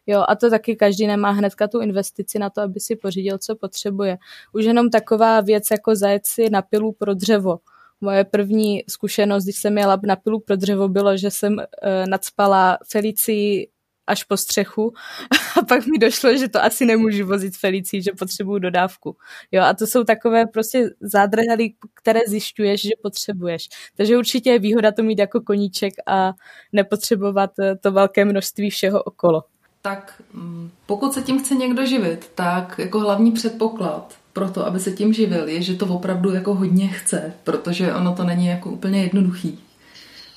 Jo, 0.07 0.25
a 0.29 0.35
to 0.35 0.51
taky 0.51 0.77
každý 0.77 1.07
nemá 1.07 1.31
hnedka 1.31 1.69
tu 1.69 1.81
investici 1.81 2.39
na 2.39 2.51
to, 2.51 2.61
aby 2.61 2.81
si 2.81 2.97
pořídil, 2.97 3.39
co 3.39 3.57
potřebuje. 3.57 4.19
Už 4.53 4.65
jenom 4.65 4.91
taková 4.91 5.41
věc, 5.41 5.65
jako 5.71 5.97
zajet 5.97 6.27
si 6.27 6.51
na 6.51 6.63
pilu 6.63 6.93
pro 6.93 7.15
dřevo. 7.15 7.59
Moje 8.01 8.25
první 8.25 8.83
zkušenost, 8.89 9.45
když 9.45 9.57
jsem 9.57 9.79
jela 9.79 10.01
na 10.05 10.17
pilu 10.17 10.41
pro 10.41 10.57
dřevo, 10.57 10.89
bylo, 10.89 11.17
že 11.17 11.31
jsem 11.31 11.61
e, 11.61 11.67
nadspala 12.07 12.79
Felicii 12.91 13.69
až 14.07 14.25
po 14.25 14.37
střechu 14.37 14.95
a 15.59 15.65
pak 15.65 15.87
mi 15.87 15.99
došlo, 15.99 16.37
že 16.37 16.49
to 16.49 16.65
asi 16.65 16.87
nemůžu 16.87 17.27
vozit 17.27 17.57
Felicí, 17.57 18.03
že 18.03 18.11
potřebuju 18.19 18.59
dodávku. 18.59 19.17
Jo, 19.53 19.63
a 19.63 19.75
to 19.75 19.87
jsou 19.87 20.05
takové 20.05 20.47
prostě 20.47 20.91
zádrhely, 21.01 21.73
které 21.95 22.21
zjišťuješ, 22.29 22.83
že 22.83 22.91
potřebuješ. 23.03 23.69
Takže 23.97 24.19
určitě 24.19 24.51
je 24.51 24.59
výhoda 24.59 24.93
to 24.93 25.03
mít 25.03 25.19
jako 25.19 25.41
koníček 25.41 25.95
a 26.07 26.33
nepotřebovat 26.73 27.51
eh, 27.59 27.77
to 27.77 27.93
velké 27.93 28.25
množství 28.25 28.71
všeho 28.71 29.03
okolo. 29.03 29.43
Tak 29.83 30.23
mm, 30.33 30.71
pokud 30.87 31.13
se 31.13 31.23
tím 31.23 31.39
chce 31.39 31.55
někdo 31.55 31.87
živit, 31.87 32.31
tak 32.35 32.75
jako 32.79 33.01
hlavní 33.01 33.33
předpoklad 33.33 34.15
pro 34.33 34.51
to, 34.51 34.67
aby 34.67 34.81
se 34.81 34.93
tím 34.93 35.13
živil, 35.13 35.49
je, 35.49 35.63
že 35.63 35.75
to 35.75 35.87
opravdu 35.87 36.35
jako 36.35 36.55
hodně 36.55 36.89
chce, 36.89 37.35
protože 37.45 37.95
ono 37.95 38.15
to 38.15 38.25
není 38.25 38.47
jako 38.47 38.71
úplně 38.71 39.03
jednoduchý. 39.03 39.59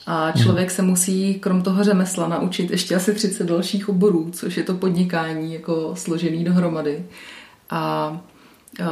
A 0.07 0.31
člověk 0.31 0.71
se 0.71 0.81
musí 0.81 1.33
krom 1.33 1.61
toho 1.61 1.83
řemesla 1.83 2.27
naučit 2.27 2.71
ještě 2.71 2.95
asi 2.95 3.13
30 3.13 3.47
dalších 3.47 3.89
oborů, 3.89 4.29
což 4.31 4.57
je 4.57 4.63
to 4.63 4.73
podnikání 4.73 5.53
jako 5.53 5.91
složený 5.95 6.43
dohromady. 6.43 7.05
A 7.69 8.17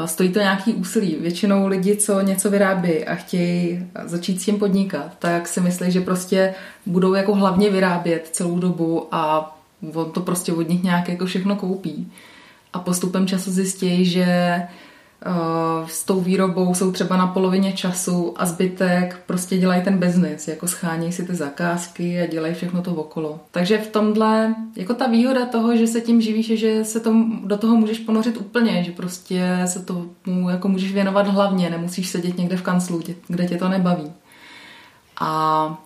stojí 0.06 0.32
to 0.32 0.40
nějaký 0.40 0.74
úsilí. 0.74 1.16
Většinou 1.22 1.68
lidi, 1.68 1.96
co 1.96 2.22
něco 2.22 2.50
vyrábí 2.50 3.06
a 3.06 3.16
chtějí 3.16 3.86
začít 4.06 4.42
s 4.42 4.46
tím 4.46 4.60
podnikat, 4.60 5.16
tak 5.20 5.48
si 5.48 5.62
myslí, 5.62 5.92
že 5.92 6.02
prostě 6.02 6.54
budou 6.86 7.14
jako 7.14 7.36
hlavně 7.36 7.70
vyrábět 7.70 8.30
celou 8.32 8.60
dobu 8.60 9.08
a 9.12 9.56
on 9.94 10.12
to 10.12 10.22
prostě 10.22 10.54
od 10.54 10.70
nich 10.70 10.84
nějak 10.84 11.10
jako 11.10 11.26
všechno 11.26 11.56
koupí. 11.56 12.12
A 12.74 12.80
postupem 12.80 13.28
času 13.28 13.52
zjistí, 13.52 14.06
že 14.06 14.62
s 15.86 16.04
tou 16.04 16.22
výrobou 16.22 16.76
jsou 16.76 16.92
třeba 16.92 17.18
na 17.18 17.28
polovině 17.28 17.74
času 17.74 18.34
a 18.38 18.46
zbytek 18.46 19.20
prostě 19.26 19.58
dělají 19.58 19.82
ten 19.82 19.98
biznis, 19.98 20.48
jako 20.48 20.68
schánějí 20.68 21.12
si 21.12 21.26
ty 21.26 21.36
zakázky 21.36 22.22
a 22.22 22.26
dělají 22.26 22.54
všechno 22.54 22.82
to 22.82 22.96
okolo. 22.96 23.40
Takže 23.52 23.78
v 23.78 23.88
tomhle, 23.88 24.56
jako 24.76 24.94
ta 24.94 25.08
výhoda 25.08 25.46
toho, 25.46 25.78
že 25.78 25.88
se 25.88 26.02
tím 26.02 26.22
živíš, 26.22 26.50
je, 26.50 26.58
že 26.58 26.86
se 26.86 27.00
tom, 27.00 27.42
do 27.48 27.58
toho 27.58 27.76
můžeš 27.76 28.00
ponořit 28.00 28.38
úplně, 28.38 28.84
že 28.84 28.92
prostě 28.92 29.62
se 29.66 29.86
tomu 29.86 30.50
jako 30.50 30.68
můžeš 30.68 30.94
věnovat 30.94 31.28
hlavně, 31.28 31.70
nemusíš 31.70 32.10
sedět 32.10 32.38
někde 32.38 32.58
v 32.58 32.62
kanclu, 32.62 33.02
kde 33.28 33.48
tě 33.48 33.58
to 33.58 33.70
nebaví. 33.70 34.12
A 35.22 35.78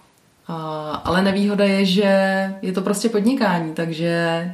ale 1.04 1.22
nevýhoda 1.22 1.66
je, 1.66 1.86
že 1.86 2.14
je 2.62 2.72
to 2.72 2.82
prostě 2.82 3.10
podnikání, 3.10 3.74
takže 3.74 4.52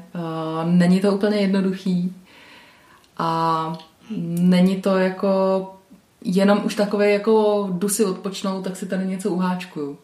není 0.66 1.00
to 1.00 1.12
úplně 1.12 1.38
jednoduchý 1.38 2.16
a 3.18 3.78
není 4.40 4.82
to 4.82 4.98
jako 4.98 5.70
jenom 6.26 6.62
už 6.66 6.76
takové 6.76 7.12
jako 7.12 7.68
jdu 7.72 7.90
si 7.90 8.06
odpočnout, 8.06 8.64
tak 8.64 8.76
si 8.76 8.86
tady 8.86 9.06
něco 9.06 9.30
uháčkuju. 9.32 9.98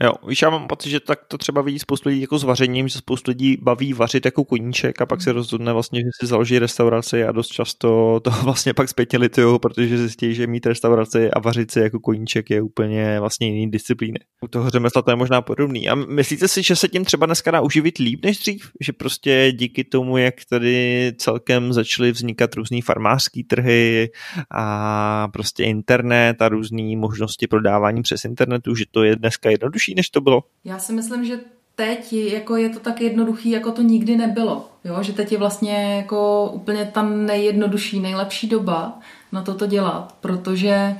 Jo, 0.00 0.12
víš, 0.28 0.42
já 0.42 0.50
mám 0.50 0.66
pocit, 0.66 0.90
že 0.90 1.00
tak 1.00 1.24
to 1.28 1.38
třeba 1.38 1.62
vidí 1.62 1.78
spoustu 1.78 2.08
lidí 2.08 2.20
jako 2.20 2.38
s 2.38 2.44
vařením, 2.44 2.88
že 2.88 2.98
spoustu 2.98 3.30
lidí 3.30 3.56
baví 3.62 3.92
vařit 3.92 4.24
jako 4.24 4.44
koníček 4.44 5.00
a 5.00 5.06
pak 5.06 5.22
se 5.22 5.32
rozhodne 5.32 5.72
vlastně, 5.72 6.00
že 6.00 6.08
si 6.20 6.26
založí 6.26 6.58
restauraci 6.58 7.24
a 7.24 7.32
dost 7.32 7.48
často 7.48 8.20
to 8.20 8.30
vlastně 8.42 8.74
pak 8.74 8.88
zpětně 8.88 9.18
litujou, 9.18 9.58
protože 9.58 9.98
zjistí, 9.98 10.34
že 10.34 10.46
mít 10.46 10.66
restauraci 10.66 11.30
a 11.30 11.38
vařit 11.38 11.70
si 11.70 11.80
jako 11.80 12.00
koníček 12.00 12.50
je 12.50 12.62
úplně 12.62 13.20
vlastně 13.20 13.46
jiný 13.48 13.70
disciplíny. 13.70 14.18
U 14.44 14.48
toho 14.48 14.70
řemesla 14.70 15.02
to 15.02 15.10
je 15.10 15.16
možná 15.16 15.42
podobný. 15.42 15.88
A 15.88 15.94
myslíte 15.94 16.48
si, 16.48 16.62
že 16.62 16.76
se 16.76 16.88
tím 16.88 17.04
třeba 17.04 17.26
dneska 17.26 17.50
dá 17.50 17.60
uživit 17.60 17.98
líp 17.98 18.24
než 18.24 18.38
dřív? 18.38 18.70
Že 18.80 18.92
prostě 18.92 19.52
díky 19.52 19.84
tomu, 19.84 20.16
jak 20.16 20.34
tady 20.50 21.12
celkem 21.16 21.72
začaly 21.72 22.12
vznikat 22.12 22.54
různý 22.54 22.82
farmářský 22.82 23.44
trhy 23.44 24.10
a 24.50 25.28
prostě 25.32 25.64
internet 25.64 26.42
a 26.42 26.48
různé 26.48 26.96
možnosti 26.96 27.46
prodávání 27.46 28.02
přes 28.02 28.24
internetu, 28.24 28.74
že 28.74 28.84
to 28.90 29.02
je 29.02 29.16
dneska 29.16 29.50
jednodušší 29.50 29.91
než 29.94 30.10
to 30.10 30.20
bylo? 30.20 30.44
Já 30.64 30.78
si 30.78 30.92
myslím, 30.92 31.24
že 31.24 31.40
teď 31.76 32.12
jako 32.12 32.56
je 32.56 32.68
to 32.68 32.80
tak 32.80 33.00
jednoduchý, 33.00 33.50
jako 33.50 33.72
to 33.72 33.82
nikdy 33.82 34.16
nebylo. 34.16 34.68
Jo? 34.84 35.02
Že 35.02 35.12
teď 35.12 35.32
je 35.32 35.38
vlastně 35.38 35.96
jako 35.96 36.50
úplně 36.52 36.90
ta 36.92 37.02
nejjednodušší, 37.02 38.00
nejlepší 38.00 38.48
doba 38.48 38.98
na 39.32 39.42
toto 39.42 39.66
dělat, 39.66 40.14
protože 40.20 40.96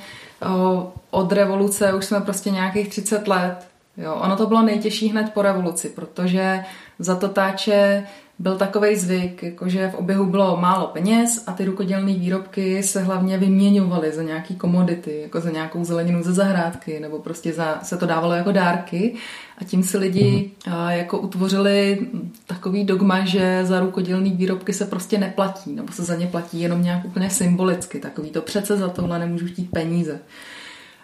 o, 0.49 0.93
od 1.11 1.33
revoluce 1.33 1.95
už 1.95 2.05
jsme 2.05 2.21
prostě 2.21 2.51
nějakých 2.51 2.89
30 2.89 3.29
let. 3.29 3.57
Jo? 3.97 4.15
Ono 4.15 4.37
to 4.37 4.47
bylo 4.47 4.63
nejtěžší 4.63 5.09
hned 5.09 5.31
po 5.35 5.43
revoluci, 5.43 5.89
protože 5.89 6.65
za 6.99 7.17
to 7.17 7.29
táče 7.29 8.07
byl 8.43 8.57
takový 8.57 8.97
zvyk, 8.97 9.43
jakože 9.43 9.89
v 9.89 9.95
oběhu 9.95 10.27
bylo 10.27 10.57
málo 10.57 10.87
peněz 10.87 11.45
a 11.47 11.53
ty 11.53 11.65
rukodělné 11.65 12.13
výrobky 12.13 12.83
se 12.83 13.03
hlavně 13.03 13.39
vyměňovaly 13.39 14.13
za 14.13 14.23
nějaký 14.23 14.57
komodity, 14.57 15.21
jako 15.23 15.41
za 15.41 15.51
nějakou 15.51 15.85
zeleninu 15.85 16.23
ze 16.23 16.33
zahrádky, 16.33 17.01
nebo 17.01 17.19
prostě 17.19 17.53
za, 17.53 17.81
se 17.83 17.97
to 17.97 18.07
dávalo 18.07 18.35
jako 18.35 18.53
dárky 18.53 19.15
a 19.59 19.65
tím 19.65 19.83
si 19.83 19.99
lidi 19.99 20.51
mm. 20.67 20.73
a, 20.73 20.93
jako 20.93 21.19
utvořili 21.19 22.09
takový 22.47 22.85
dogma, 22.85 23.25
že 23.25 23.61
za 23.65 23.81
rukodělné 23.81 24.31
výrobky 24.31 24.73
se 24.73 24.85
prostě 24.85 25.19
neplatí, 25.19 25.73
nebo 25.73 25.93
se 25.93 26.05
za 26.05 26.15
ně 26.15 26.27
platí 26.27 26.61
jenom 26.61 26.83
nějak 26.83 27.05
úplně 27.05 27.31
symbolicky, 27.31 28.01
takový 28.01 28.31
to 28.31 28.43
přece 28.43 28.77
za 28.77 28.89
tohle 28.89 29.19
nemůžu 29.19 29.47
chtít 29.47 29.71
peníze. 29.71 30.21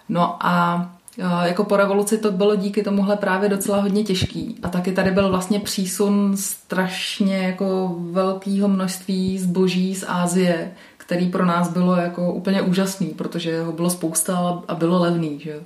No 0.09 0.37
a 0.47 0.98
jako 1.19 1.65
po 1.65 1.77
revoluci 1.77 2.19
to 2.19 2.33
bylo 2.33 2.57
díky 2.57 2.83
tomuhle 2.83 3.17
právě 3.17 3.49
docela 3.49 3.81
hodně 3.81 4.05
těžký. 4.05 4.57
A 4.63 4.69
taky 4.69 4.93
tady 4.93 5.11
byl 5.11 5.29
vlastně 5.29 5.61
přísun 5.61 6.37
strašně 6.37 7.37
jako 7.37 7.97
velkého 7.99 8.69
množství 8.69 9.39
zboží 9.39 9.95
z 9.95 10.05
Ázie, 10.09 10.73
který 10.97 11.29
pro 11.29 11.47
nás 11.47 11.73
bylo 11.73 11.97
jako 11.97 12.33
úplně 12.33 12.63
úžasný, 12.63 13.07
protože 13.07 13.63
ho 13.63 13.73
bylo 13.73 13.91
spousta 13.91 14.63
a 14.69 14.75
bylo 14.75 14.99
levný. 15.01 15.41
Že? 15.41 15.61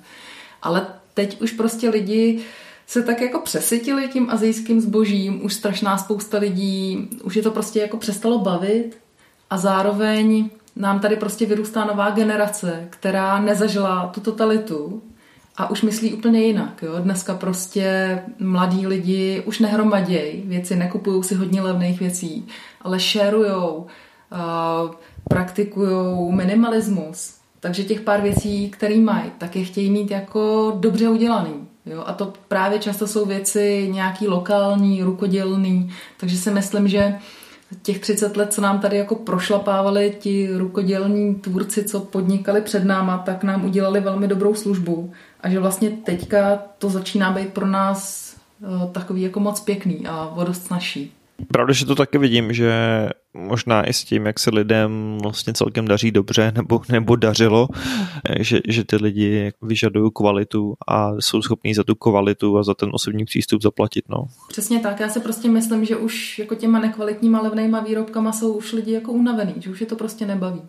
Ale 0.62 0.86
teď 1.14 1.40
už 1.40 1.52
prostě 1.52 1.88
lidi 1.88 2.40
se 2.86 3.02
tak 3.02 3.20
jako 3.20 3.40
přesytili 3.40 4.08
tím 4.08 4.30
azijským 4.30 4.80
zbožím, 4.80 5.44
už 5.44 5.54
strašná 5.54 5.98
spousta 5.98 6.38
lidí, 6.38 7.08
už 7.24 7.36
je 7.36 7.42
to 7.42 7.50
prostě 7.50 7.80
jako 7.80 7.96
přestalo 7.96 8.38
bavit 8.38 8.98
a 9.50 9.58
zároveň 9.58 10.50
nám 10.76 11.00
tady 11.00 11.16
prostě 11.16 11.46
vyrůstá 11.46 11.84
nová 11.84 12.10
generace, 12.10 12.86
která 12.90 13.40
nezažila 13.40 14.06
tu 14.14 14.20
totalitu 14.20 15.02
a 15.56 15.70
už 15.70 15.82
myslí 15.82 16.14
úplně 16.14 16.40
jinak. 16.40 16.82
Jo? 16.82 16.92
Dneska 16.98 17.34
prostě 17.34 18.18
mladí 18.38 18.86
lidi 18.86 19.42
už 19.46 19.58
nehromadějí 19.58 20.42
věci, 20.46 20.76
nekupují 20.76 21.22
si 21.22 21.34
hodně 21.34 21.62
levných 21.62 22.00
věcí, 22.00 22.46
ale 22.80 23.00
šerujou, 23.00 23.86
uh, 24.32 24.94
praktikují 25.28 26.32
minimalismus. 26.32 27.34
Takže 27.60 27.84
těch 27.84 28.00
pár 28.00 28.20
věcí, 28.20 28.70
které 28.70 28.96
mají, 28.96 29.30
tak 29.38 29.56
je 29.56 29.64
chtějí 29.64 29.90
mít 29.90 30.10
jako 30.10 30.72
dobře 30.80 31.08
udělaný. 31.08 31.68
Jo? 31.86 32.04
A 32.06 32.12
to 32.12 32.32
právě 32.48 32.78
často 32.78 33.06
jsou 33.06 33.26
věci 33.26 33.88
nějaký 33.92 34.28
lokální, 34.28 35.02
rukodělný. 35.02 35.90
Takže 36.16 36.36
si 36.36 36.50
myslím, 36.50 36.88
že 36.88 37.18
těch 37.82 37.98
30 37.98 38.36
let, 38.36 38.52
co 38.52 38.60
nám 38.60 38.80
tady 38.80 38.96
jako 38.96 39.14
prošlapávali 39.14 40.16
ti 40.18 40.48
rukodělní 40.56 41.34
tvůrci, 41.34 41.84
co 41.84 42.00
podnikali 42.00 42.60
před 42.60 42.84
náma, 42.84 43.18
tak 43.18 43.44
nám 43.44 43.64
udělali 43.64 44.00
velmi 44.00 44.28
dobrou 44.28 44.54
službu 44.54 45.12
a 45.42 45.48
že 45.50 45.60
vlastně 45.60 45.90
teďka 45.90 46.62
to 46.78 46.90
začíná 46.90 47.30
být 47.30 47.48
pro 47.48 47.66
nás 47.66 48.32
eh, 48.62 48.90
takový 48.92 49.22
jako 49.22 49.40
moc 49.40 49.60
pěkný 49.60 50.06
a 50.06 50.32
vodost 50.34 50.66
snažší. 50.66 51.12
Pravda, 51.48 51.72
že 51.72 51.86
to 51.86 51.94
taky 51.94 52.18
vidím, 52.18 52.52
že 52.52 52.72
možná 53.34 53.88
i 53.88 53.92
s 53.92 54.04
tím, 54.04 54.26
jak 54.26 54.38
se 54.38 54.50
lidem 54.50 55.18
vlastně 55.22 55.52
celkem 55.52 55.88
daří 55.88 56.10
dobře 56.10 56.52
nebo, 56.56 56.80
nebo 56.88 57.16
dařilo, 57.16 57.68
eh, 58.24 58.44
že, 58.44 58.60
že 58.68 58.84
ty 58.84 58.96
lidi 58.96 59.52
vyžadují 59.62 60.10
kvalitu 60.14 60.74
a 60.88 61.12
jsou 61.20 61.42
schopní 61.42 61.74
za 61.74 61.84
tu 61.84 61.94
kvalitu 61.94 62.58
a 62.58 62.62
za 62.62 62.74
ten 62.74 62.90
osobní 62.92 63.24
přístup 63.24 63.62
zaplatit. 63.62 64.04
No. 64.08 64.26
Přesně 64.48 64.80
tak, 64.80 65.00
já 65.00 65.08
si 65.08 65.20
prostě 65.20 65.48
myslím, 65.48 65.84
že 65.84 65.96
už 65.96 66.38
jako 66.38 66.54
těma 66.54 66.78
nekvalitníma 66.78 67.40
levnýma 67.40 67.80
výrobkama 67.80 68.32
jsou 68.32 68.52
už 68.52 68.72
lidi 68.72 68.92
jako 68.92 69.12
unavený, 69.12 69.54
že 69.58 69.70
už 69.70 69.80
je 69.80 69.86
to 69.86 69.96
prostě 69.96 70.26
nebaví. 70.26 70.62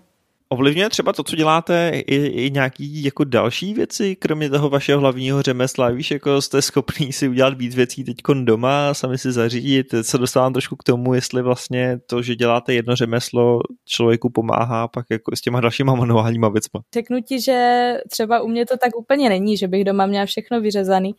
Ovlivňuje 0.53 0.89
třeba 0.89 1.13
to, 1.13 1.23
co 1.23 1.35
děláte, 1.35 1.89
i, 1.93 2.15
i 2.15 2.51
nějaký 2.51 3.03
jako 3.03 3.23
další 3.23 3.73
věci, 3.73 4.15
kromě 4.15 4.49
toho 4.49 4.69
vašeho 4.69 4.99
hlavního 4.99 5.41
řemesla? 5.41 5.89
Víš, 5.89 6.11
jako 6.11 6.41
jste 6.41 6.61
schopný 6.61 7.13
si 7.13 7.27
udělat 7.27 7.57
víc 7.57 7.75
věcí 7.75 8.03
teď 8.03 8.15
doma, 8.43 8.93
sami 8.93 9.17
si 9.17 9.31
zařídit. 9.31 9.87
Se 10.01 10.17
dostávám 10.17 10.53
trošku 10.53 10.75
k 10.75 10.83
tomu, 10.83 11.13
jestli 11.13 11.41
vlastně 11.41 11.99
to, 12.07 12.21
že 12.21 12.35
děláte 12.35 12.73
jedno 12.73 12.95
řemeslo, 12.95 13.61
člověku 13.85 14.29
pomáhá 14.29 14.87
pak 14.87 15.05
jako 15.09 15.35
s 15.35 15.41
těma 15.41 15.61
dalšíma 15.61 15.95
manuálníma 15.95 16.49
věcma. 16.49 16.81
Řeknu 16.93 17.21
ti, 17.21 17.41
že 17.41 17.97
třeba 18.09 18.41
u 18.41 18.47
mě 18.47 18.65
to 18.65 18.77
tak 18.77 18.95
úplně 18.95 19.29
není, 19.29 19.57
že 19.57 19.67
bych 19.67 19.83
doma 19.83 20.05
měla 20.05 20.25
všechno 20.25 20.61
vyřezaný, 20.61 21.15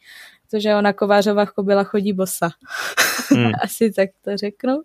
protože 0.50 0.74
ona 0.74 0.92
kovářová 0.92 1.46
kobila 1.46 1.84
chodí 1.84 2.12
bosa. 2.12 2.48
Hmm. 3.30 3.52
Asi 3.62 3.92
tak 3.92 4.10
to 4.24 4.36
řeknu. 4.36 4.82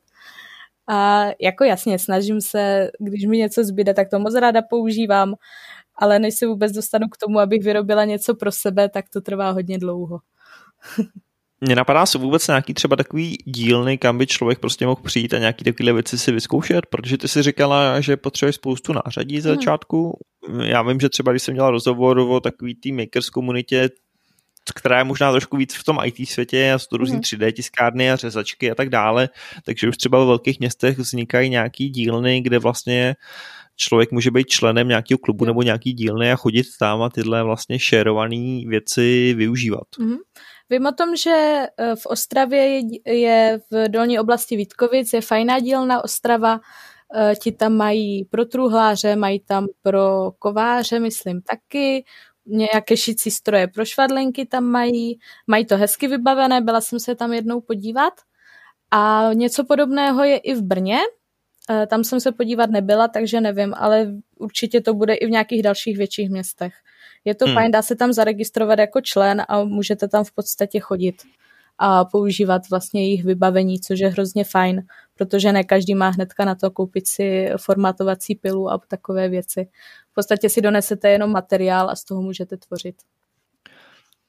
A 0.90 1.26
jako 1.42 1.64
jasně, 1.64 2.00
snažím 2.00 2.42
se, 2.42 2.90
když 3.00 3.26
mi 3.26 3.38
něco 3.38 3.64
zbyde, 3.64 3.94
tak 3.94 4.10
to 4.10 4.20
moc 4.20 4.36
ráda 4.36 4.62
používám, 4.70 5.34
ale 5.96 6.20
než 6.20 6.36
se 6.36 6.48
vůbec 6.48 6.72
dostanu 6.72 7.08
k 7.08 7.18
tomu, 7.18 7.40
abych 7.40 7.64
vyrobila 7.64 8.06
něco 8.06 8.36
pro 8.36 8.52
sebe, 8.52 8.90
tak 8.90 9.06
to 9.10 9.22
trvá 9.22 9.52
hodně 9.52 9.78
dlouho. 9.78 10.20
Mně 11.62 11.76
napadá 11.76 12.06
se 12.06 12.18
vůbec 12.18 12.48
nějaký 12.48 12.74
třeba 12.74 12.96
takový 12.96 13.38
dílny, 13.46 13.98
kam 13.98 14.18
by 14.18 14.28
člověk 14.28 14.60
prostě 14.60 14.86
mohl 14.86 15.02
přijít 15.04 15.34
a 15.34 15.40
nějaký 15.40 15.64
takovéhle 15.64 15.94
věci 15.94 16.18
si 16.18 16.32
vyzkoušet, 16.32 16.86
protože 16.86 17.18
ty 17.18 17.28
si 17.28 17.44
říkala, 17.44 18.02
že 18.02 18.18
potřebuješ 18.18 18.56
spoustu 18.56 18.94
nářadí 18.94 19.42
za 19.42 19.50
hmm. 19.50 19.58
začátku. 19.58 20.20
Hmm. 20.48 20.62
Já 20.62 20.82
vím, 20.82 21.00
že 21.00 21.10
třeba 21.10 21.32
když 21.32 21.44
jsem 21.44 21.56
dělal 21.56 21.72
rozhovor 21.72 22.20
o 22.20 22.40
takový 22.40 22.76
té 22.76 22.92
makers 22.92 23.30
komunitě, 23.30 23.90
která 24.72 24.98
je 24.98 25.04
možná 25.04 25.32
trošku 25.32 25.58
víc 25.58 25.76
v 25.76 25.84
tom 25.84 25.98
IT 26.04 26.30
světě, 26.30 26.72
a 26.74 26.80
jsou 26.80 26.88
to 26.90 26.98
různý 26.98 27.16
mm. 27.16 27.22
3D 27.22 27.52
tiskárny 27.52 28.12
a 28.12 28.16
řezačky 28.16 28.72
a 28.72 28.76
tak 28.76 28.90
dále, 28.90 29.30
takže 29.66 29.90
už 29.90 29.98
třeba 29.98 30.20
ve 30.20 30.26
velkých 30.26 30.60
městech 30.60 30.98
vznikají 30.98 31.50
nějaký 31.50 31.90
dílny, 31.90 32.42
kde 32.42 32.60
vlastně 32.60 33.16
člověk 33.76 34.12
může 34.12 34.32
být 34.32 34.48
členem 34.48 34.88
nějakého 34.88 35.18
klubu 35.18 35.46
nebo 35.46 35.62
nějaký 35.62 35.94
dílny 35.94 36.32
a 36.32 36.36
chodit 36.36 36.66
tam 36.80 37.02
a 37.02 37.10
tyhle 37.10 37.44
vlastně 37.44 37.80
šerované 37.80 38.62
věci 38.68 39.34
využívat. 39.34 39.88
Mm. 40.00 40.18
Vím 40.70 40.86
o 40.86 40.92
tom, 40.92 41.16
že 41.16 41.32
e, 41.32 41.96
v 41.96 42.06
Ostravě 42.06 42.82
je 43.06 43.60
v 43.72 43.90
dolní 43.90 44.20
oblasti 44.20 44.56
Vítkovic, 44.56 45.14
je 45.14 45.22
fajná 45.22 45.60
dílna 45.60 46.04
Ostrava, 46.04 46.60
e, 47.16 47.36
ti 47.36 47.52
tam 47.52 47.74
mají 47.74 48.26
pro 48.26 48.46
truhláře, 48.46 49.16
mají 49.16 49.40
tam 49.40 49.68
pro 49.82 50.32
kováře, 50.40 51.00
myslím 51.00 51.42
taky, 51.42 52.04
nějaké 52.46 52.98
šicí 52.98 53.32
stroje 53.32 53.68
pro 53.68 53.86
švadlenky 53.86 54.46
tam 54.46 54.64
mají, 54.64 55.20
mají 55.48 55.66
to 55.66 55.78
hezky 55.78 56.08
vybavené, 56.08 56.62
byla 56.62 56.82
jsem 56.82 57.00
se 57.00 57.16
tam 57.16 57.34
jednou 57.34 57.62
podívat. 57.62 58.14
A 58.92 59.30
něco 59.34 59.64
podobného 59.66 60.24
je 60.24 60.38
i 60.38 60.54
v 60.54 60.62
Brně, 60.62 60.98
e, 61.70 61.88
tam 61.88 62.04
jsem 62.04 62.20
se 62.20 62.32
podívat 62.32 62.70
nebyla, 62.70 63.08
takže 63.08 63.42
nevím, 63.42 63.74
ale 63.78 64.14
určitě 64.40 64.82
to 64.82 64.94
bude 64.94 65.14
i 65.14 65.28
v 65.28 65.30
nějakých 65.30 65.64
dalších 65.64 65.98
větších 65.98 66.30
městech. 66.30 66.74
Je 67.26 67.36
to 67.36 67.46
hmm. 67.46 67.54
fajn, 67.54 67.72
dá 67.72 67.82
se 67.82 67.96
tam 67.96 68.14
zaregistrovat 68.14 68.80
jako 68.80 69.02
člen 69.02 69.44
a 69.48 69.64
můžete 69.64 70.08
tam 70.08 70.24
v 70.24 70.32
podstatě 70.32 70.80
chodit 70.80 71.16
a 71.80 72.06
používat 72.06 72.62
vlastně 72.70 73.02
jejich 73.02 73.24
vybavení, 73.24 73.80
což 73.80 74.00
je 74.00 74.08
hrozně 74.08 74.44
fajn, 74.44 74.82
protože 75.16 75.52
ne 75.52 75.64
každý 75.64 75.96
má 75.96 76.10
hnedka 76.10 76.46
na 76.46 76.56
to 76.56 76.72
koupit 76.72 77.08
si 77.08 77.50
formatovací 77.58 78.36
pilu 78.36 78.72
a 78.72 78.80
takové 78.88 79.30
věci. 79.30 79.68
V 80.20 80.22
podstatě 80.22 80.50
si 80.50 80.62
donesete 80.62 81.10
jenom 81.10 81.32
materiál 81.32 81.90
a 81.90 81.96
z 81.96 82.04
toho 82.04 82.22
můžete 82.22 82.58
tvořit. 82.58 82.96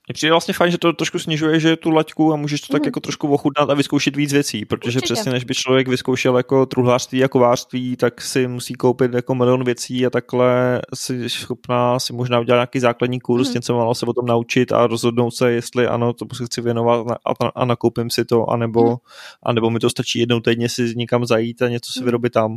Mně 0.09 0.13
přijde 0.15 0.33
vlastně 0.33 0.55
fajn, 0.55 0.71
že 0.73 0.79
to 0.79 0.93
trošku 0.93 1.19
snižuje, 1.19 1.61
že 1.61 1.77
tu 1.77 1.91
laťku 1.91 2.33
a 2.33 2.37
můžeš 2.37 2.61
to 2.61 2.73
tak 2.73 2.83
mm. 2.83 2.87
jako 2.87 3.01
trošku 3.01 3.33
ochutnat 3.33 3.71
a 3.71 3.75
vyzkoušet 3.75 4.17
víc 4.17 4.33
věcí, 4.33 4.65
protože 4.65 4.99
Určitě. 4.99 5.15
přesně 5.15 5.33
než 5.33 5.45
by 5.45 5.55
člověk 5.55 5.89
vyzkoušel 5.89 6.37
jako 6.37 6.67
truhlářství 6.67 7.25
a 7.25 7.29
kovářství, 7.29 7.97
tak 7.97 8.21
si 8.21 8.47
musí 8.47 8.75
koupit 8.75 9.15
jako 9.15 9.35
milion 9.35 9.65
věcí 9.65 10.07
a 10.07 10.11
takhle 10.11 10.81
si 10.95 11.31
schopná 11.31 11.99
si 11.99 12.13
možná 12.13 12.41
udělat 12.41 12.57
nějaký 12.57 12.81
základní 12.81 13.21
kurz, 13.21 13.49
mm. 13.49 13.55
něco 13.55 13.77
malo 13.77 13.95
se 13.95 14.07
o 14.07 14.13
tom 14.13 14.27
naučit 14.27 14.73
a 14.73 14.87
rozhodnout 14.87 15.31
se, 15.31 15.53
jestli 15.53 15.87
ano, 15.87 16.13
to 16.13 16.27
se 16.35 16.45
chci 16.45 16.61
věnovat 16.61 17.07
a, 17.11 17.49
a 17.55 17.65
nakoupím 17.65 18.11
si 18.11 18.25
to, 18.25 18.51
anebo, 18.51 18.91
mm. 18.91 18.97
anebo 19.43 19.71
mi 19.71 19.79
to 19.79 19.91
stačí 19.91 20.19
jednou 20.19 20.41
týdně 20.41 20.69
si 20.69 20.93
někam 20.97 21.27
zajít 21.27 21.63
a 21.63 21.69
něco 21.69 21.93
si 21.93 22.01
mm. 22.01 22.05
vyrobit 22.05 22.33
tam. 22.33 22.57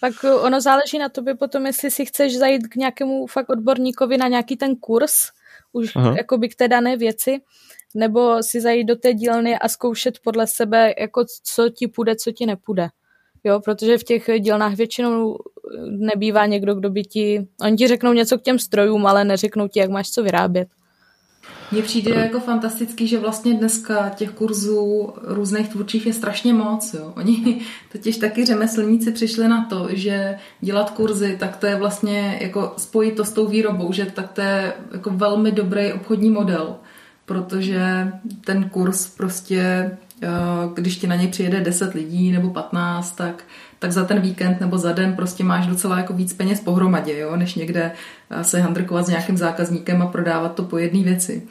Pak 0.00 0.12
ono 0.42 0.60
záleží 0.60 0.98
na 0.98 1.08
tobě 1.08 1.34
potom, 1.34 1.66
jestli 1.66 1.90
si 1.90 2.04
chceš 2.04 2.38
zajít 2.38 2.66
k 2.66 2.76
nějakému 2.76 3.26
fakt 3.26 3.50
odborníkovi 3.50 4.16
na 4.16 4.28
nějaký 4.28 4.56
ten 4.56 4.76
kurz, 4.76 5.12
už 5.72 5.96
Aha. 5.96 6.14
jakoby 6.16 6.48
k 6.48 6.54
té 6.54 6.68
dané 6.68 6.96
věci, 6.96 7.40
nebo 7.94 8.42
si 8.42 8.60
zajít 8.60 8.86
do 8.86 8.96
té 8.96 9.14
dílny 9.14 9.58
a 9.58 9.68
zkoušet 9.68 10.18
podle 10.24 10.46
sebe, 10.46 10.94
jako 10.98 11.24
co 11.44 11.68
ti 11.68 11.88
půjde, 11.88 12.16
co 12.16 12.32
ti 12.32 12.46
nepůjde. 12.46 12.88
Jo, 13.44 13.60
protože 13.60 13.98
v 13.98 14.04
těch 14.04 14.30
dílnách 14.38 14.74
většinou 14.74 15.38
nebývá 15.86 16.46
někdo, 16.46 16.74
kdo 16.74 16.90
by 16.90 17.02
ti... 17.02 17.48
Oni 17.60 17.76
ti 17.76 17.88
řeknou 17.88 18.12
něco 18.12 18.38
k 18.38 18.42
těm 18.42 18.58
strojům, 18.58 19.06
ale 19.06 19.24
neřeknou 19.24 19.68
ti, 19.68 19.80
jak 19.80 19.90
máš 19.90 20.10
co 20.10 20.22
vyrábět. 20.22 20.68
Mně 21.72 21.82
přijde 21.82 22.10
jako 22.10 22.40
fantastický, 22.40 23.06
že 23.06 23.18
vlastně 23.18 23.54
dneska 23.54 24.08
těch 24.08 24.30
kurzů 24.30 25.12
různých 25.22 25.68
tvůrčích 25.68 26.06
je 26.06 26.12
strašně 26.12 26.54
moc. 26.54 26.94
Jo. 26.94 27.12
Oni 27.16 27.60
totiž 27.92 28.16
taky 28.16 28.44
řemeslníci 28.44 29.12
přišli 29.12 29.48
na 29.48 29.64
to, 29.64 29.88
že 29.90 30.38
dělat 30.60 30.90
kurzy, 30.90 31.36
tak 31.40 31.56
to 31.56 31.66
je 31.66 31.76
vlastně 31.76 32.38
jako 32.40 32.74
spojit 32.76 33.16
to 33.16 33.24
s 33.24 33.32
tou 33.32 33.46
výrobou, 33.46 33.92
že 33.92 34.06
tak 34.06 34.32
to 34.32 34.40
je 34.40 34.72
jako 34.92 35.10
velmi 35.10 35.52
dobrý 35.52 35.92
obchodní 35.92 36.30
model, 36.30 36.76
protože 37.24 38.12
ten 38.44 38.68
kurz 38.68 39.06
prostě, 39.08 39.90
eh, 40.22 40.28
když 40.74 40.96
ti 40.96 41.06
na 41.06 41.16
něj 41.16 41.28
přijede 41.28 41.60
10 41.60 41.94
lidí 41.94 42.32
nebo 42.32 42.50
15, 42.50 43.16
tak 43.16 43.44
tak 43.82 43.92
za 43.92 44.04
ten 44.04 44.20
víkend 44.20 44.60
nebo 44.60 44.78
za 44.78 44.92
den 44.92 45.16
prostě 45.16 45.44
máš 45.44 45.66
docela 45.66 45.98
jako 45.98 46.12
víc 46.12 46.32
peněz 46.32 46.60
pohromadě, 46.60 47.18
jo, 47.18 47.36
než 47.36 47.54
někde 47.54 47.92
eh, 48.30 48.44
se 48.44 48.60
handrkovat 48.60 49.06
s 49.06 49.08
nějakým 49.08 49.36
zákazníkem 49.36 50.02
a 50.02 50.06
prodávat 50.06 50.54
to 50.54 50.62
po 50.62 50.78
jedné 50.78 51.02
věci. 51.02 51.42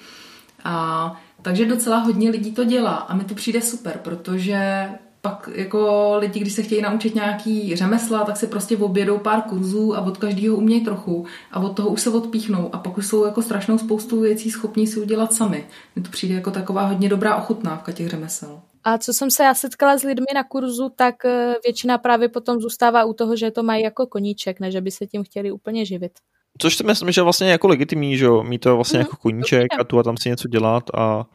A 0.64 1.22
takže 1.42 1.66
docela 1.66 1.98
hodně 1.98 2.30
lidí 2.30 2.52
to 2.52 2.64
dělá 2.64 2.92
a 2.92 3.16
mi 3.16 3.24
to 3.24 3.36
přijde 3.36 3.62
super, 3.62 4.00
protože 4.04 4.90
pak 5.22 5.50
jako 5.56 6.14
lidi, 6.20 6.40
když 6.40 6.54
se 6.54 6.64
chtějí 6.64 6.82
naučit 6.82 7.16
nějaký 7.16 7.76
řemesla, 7.76 8.24
tak 8.24 8.38
si 8.38 8.48
prostě 8.48 8.78
objedou 8.78 9.18
pár 9.18 9.42
kurzů 9.42 9.96
a 9.96 10.02
od 10.02 10.18
každého 10.18 10.56
umějí 10.56 10.86
trochu 10.86 11.26
a 11.52 11.60
od 11.60 11.70
toho 11.70 11.90
už 11.90 12.02
se 12.02 12.10
odpíchnou 12.10 12.76
a 12.76 12.78
pak 12.78 12.98
už 12.98 13.08
jsou 13.08 13.26
jako 13.26 13.42
strašnou 13.42 13.78
spoustu 13.78 14.22
věcí 14.22 14.52
schopní 14.52 14.88
si 14.88 15.02
udělat 15.02 15.34
sami. 15.34 15.66
Mně 15.96 16.06
to 16.06 16.12
přijde 16.12 16.36
jako 16.36 16.52
taková 16.52 16.86
hodně 16.86 17.10
dobrá 17.10 17.36
ochutnávka 17.36 17.92
těch 17.92 18.10
řemesel. 18.10 18.60
A 18.84 18.98
co 18.98 19.14
jsem 19.14 19.32
se 19.32 19.44
já 19.44 19.54
setkala 19.54 19.98
s 19.98 20.04
lidmi 20.04 20.26
na 20.36 20.44
kurzu, 20.44 20.90
tak 20.96 21.26
eh, 21.26 21.56
většina 21.64 21.98
právě 21.98 22.30
potom 22.30 22.60
zůstává 22.60 23.06
u 23.06 23.14
toho, 23.14 23.36
že 23.36 23.52
to 23.52 23.64
mají 23.64 23.84
jako 23.84 24.08
koníček, 24.08 24.60
než 24.60 24.76
by 24.76 24.92
se 24.92 25.08
tím 25.08 25.24
chtěli 25.24 25.52
úplně 25.52 25.86
živit. 25.86 26.12
Což 26.58 26.76
si 26.76 26.84
myslím, 26.84 27.12
že 27.12 27.22
vlastně 27.22 27.52
jako 27.52 27.68
legitimní, 27.68 28.18
že 28.18 28.26
jo, 28.26 28.44
mít 28.44 28.60
to 28.60 28.76
vlastně 28.76 29.00
mm, 29.00 29.02
jako 29.02 29.16
koníček 29.16 29.68
a 29.80 29.84
tu 29.84 30.00
a 30.00 30.04
tam 30.04 30.18
si 30.18 30.30
něco 30.30 30.48
dělat 30.48 30.84
a, 30.94 31.26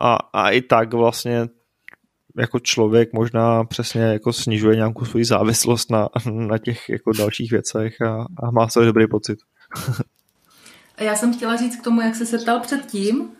a, 0.00 0.14
a 0.14 0.50
i 0.50 0.62
tak 0.62 0.94
vlastně 0.94 1.48
jako 2.38 2.58
člověk 2.60 3.12
možná 3.12 3.64
přesně 3.64 4.02
jako 4.02 4.32
snižuje 4.32 4.76
nějakou 4.76 5.04
svoji 5.04 5.24
závislost 5.24 5.90
na, 5.90 6.08
na 6.26 6.58
těch 6.58 6.88
jako 6.88 7.12
dalších 7.12 7.50
věcech 7.50 8.00
a, 8.00 8.26
a 8.42 8.50
má 8.50 8.68
se 8.68 8.84
dobrý 8.84 9.06
pocit. 9.08 9.38
Já 11.00 11.16
jsem 11.16 11.34
chtěla 11.34 11.56
říct 11.56 11.76
k 11.76 11.84
tomu, 11.84 12.00
jak 12.00 12.14
jsi 12.14 12.26
se 12.26 12.38
ptal 12.38 12.60
předtím, 12.60 13.30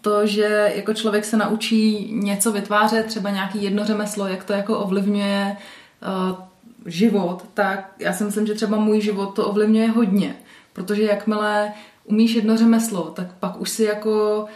to, 0.00 0.26
že 0.26 0.72
jako 0.74 0.94
člověk 0.94 1.24
se 1.24 1.36
naučí 1.36 2.10
něco 2.12 2.52
vytvářet, 2.52 3.06
třeba 3.06 3.30
nějaký 3.30 3.62
jedno 3.62 3.84
řemeslo, 3.84 4.26
jak 4.26 4.44
to 4.44 4.52
jako 4.52 4.78
ovlivňuje 4.78 5.56
uh, 6.02 6.38
život, 6.86 7.44
tak 7.54 7.92
já 7.98 8.12
si 8.12 8.24
myslím, 8.24 8.46
že 8.46 8.54
třeba 8.54 8.76
můj 8.76 9.00
život 9.00 9.26
to 9.26 9.46
ovlivňuje 9.46 9.90
hodně, 9.90 10.36
protože 10.72 11.02
jakmile 11.02 11.72
umíš 12.04 12.34
jedno 12.34 12.56
řemeslo, 12.56 13.02
tak 13.02 13.26
pak 13.40 13.60
už 13.60 13.70
si 13.70 13.84
jako 13.84 14.46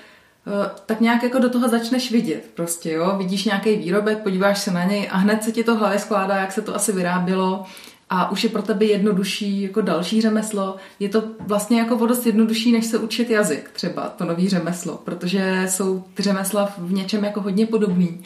uh, 0.47 0.53
tak 0.87 1.01
nějak 1.01 1.23
jako 1.23 1.39
do 1.39 1.51
toho 1.51 1.69
začneš 1.69 2.13
vidět 2.13 2.51
prostě, 2.55 2.93
jo, 2.93 3.15
vidíš 3.19 3.45
nějaký 3.45 3.77
výrobek, 3.77 4.19
podíváš 4.19 4.59
se 4.59 4.71
na 4.71 4.85
něj 4.85 5.09
a 5.13 5.17
hned 5.17 5.43
se 5.43 5.53
ti 5.53 5.65
to 5.65 5.77
hlavě 5.77 5.99
skládá, 5.99 6.37
jak 6.37 6.53
se 6.53 6.63
to 6.63 6.75
asi 6.75 6.93
vyrábělo 6.93 7.65
a 8.15 8.31
už 8.31 8.45
je 8.45 8.51
pro 8.51 8.63
tebe 8.63 8.85
jednodušší 8.85 9.63
jako 9.63 9.81
další 9.81 10.21
řemeslo. 10.21 10.77
Je 11.01 11.09
to 11.09 11.25
vlastně 11.41 11.79
jako 11.79 11.97
o 11.97 12.07
dost 12.07 12.27
jednodušší, 12.27 12.73
než 12.73 12.87
se 12.87 12.99
učit 12.99 13.31
jazyk 13.31 13.71
třeba, 13.73 14.09
to 14.09 14.25
nový 14.25 14.49
řemeslo, 14.49 15.01
protože 15.05 15.67
jsou 15.69 16.05
ty 16.15 16.23
řemesla 16.23 16.73
v 16.79 16.93
něčem 16.93 17.25
jako 17.25 17.41
hodně 17.41 17.67
podobný. 17.67 18.23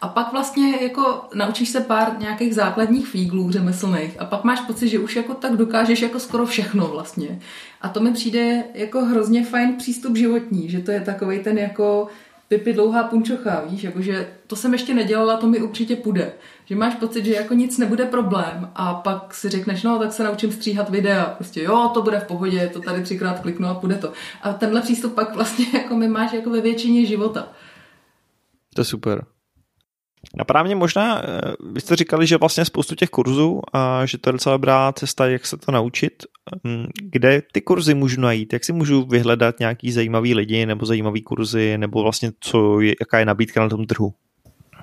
A 0.00 0.08
pak 0.08 0.32
vlastně 0.32 0.82
jako 0.82 1.22
naučíš 1.34 1.68
se 1.68 1.80
pár 1.80 2.16
nějakých 2.18 2.54
základních 2.54 3.06
fíglů 3.06 3.50
řemeslných 3.50 4.20
a 4.20 4.24
pak 4.24 4.44
máš 4.44 4.60
pocit, 4.60 4.88
že 4.88 4.98
už 4.98 5.16
jako 5.16 5.34
tak 5.34 5.56
dokážeš 5.56 6.02
jako 6.02 6.20
skoro 6.20 6.46
všechno 6.46 6.88
vlastně. 6.88 7.40
A 7.80 7.88
to 7.88 8.00
mi 8.00 8.12
přijde 8.12 8.64
jako 8.74 9.04
hrozně 9.04 9.44
fajn 9.44 9.76
přístup 9.76 10.16
životní, 10.16 10.70
že 10.70 10.80
to 10.80 10.90
je 10.90 11.00
takový 11.00 11.38
ten 11.38 11.58
jako 11.58 12.08
Pipi 12.50 12.72
dlouhá 12.72 13.02
punčocha, 13.02 13.62
víš, 13.66 13.84
jakože 13.84 14.28
to 14.46 14.56
jsem 14.56 14.72
ještě 14.72 14.94
nedělala, 14.94 15.36
to 15.36 15.46
mi 15.46 15.62
určitě 15.62 15.96
půjde. 15.96 16.32
Že 16.70 16.76
máš 16.76 16.94
pocit, 16.94 17.24
že 17.24 17.34
jako 17.34 17.54
nic 17.54 17.78
nebude 17.78 18.04
problém 18.04 18.70
a 18.74 18.94
pak 18.94 19.34
si 19.34 19.48
řekneš, 19.48 19.82
no 19.82 19.98
tak 19.98 20.12
se 20.12 20.24
naučím 20.24 20.52
stříhat 20.52 20.90
videa, 20.90 21.24
prostě 21.24 21.62
jo, 21.62 21.90
to 21.94 22.02
bude 22.02 22.20
v 22.20 22.24
pohodě, 22.24 22.70
to 22.72 22.80
tady 22.80 23.02
třikrát 23.02 23.40
kliknu 23.40 23.68
a 23.68 23.74
půjde 23.74 23.94
to. 23.94 24.12
A 24.42 24.52
tenhle 24.52 24.80
přístup 24.80 25.14
pak 25.14 25.34
vlastně 25.34 25.66
jako 25.78 25.96
mi 25.96 26.08
máš 26.08 26.32
jako 26.32 26.50
ve 26.50 26.60
většině 26.60 27.06
života. 27.06 27.48
To 28.74 28.80
je 28.80 28.84
super. 28.84 29.24
Napadá 30.36 30.62
mě 30.62 30.74
možná, 30.74 31.22
eh, 31.22 31.40
vy 31.72 31.80
jste 31.80 31.96
říkali, 31.96 32.26
že 32.26 32.36
vlastně 32.36 32.64
spoustu 32.64 32.94
těch 32.94 33.10
kurzů 33.10 33.60
a 33.72 34.06
že 34.06 34.18
to 34.18 34.28
je 34.28 34.32
docela 34.32 34.54
dobrá 34.54 34.92
cesta, 34.92 35.26
jak 35.26 35.46
se 35.46 35.56
to 35.56 35.72
naučit. 35.72 36.12
Hm, 36.66 36.86
kde 37.02 37.42
ty 37.52 37.60
kurzy 37.60 37.94
můžu 37.94 38.20
najít? 38.20 38.52
Jak 38.52 38.64
si 38.64 38.72
můžu 38.72 39.06
vyhledat 39.06 39.58
nějaký 39.58 39.92
zajímavý 39.92 40.34
lidi 40.34 40.66
nebo 40.66 40.86
zajímavý 40.86 41.22
kurzy 41.22 41.78
nebo 41.78 42.02
vlastně 42.02 42.32
co 42.40 42.80
je, 42.80 42.94
jaká 43.00 43.18
je 43.18 43.24
nabídka 43.24 43.60
na 43.60 43.68
tom 43.68 43.86
trhu? 43.86 44.14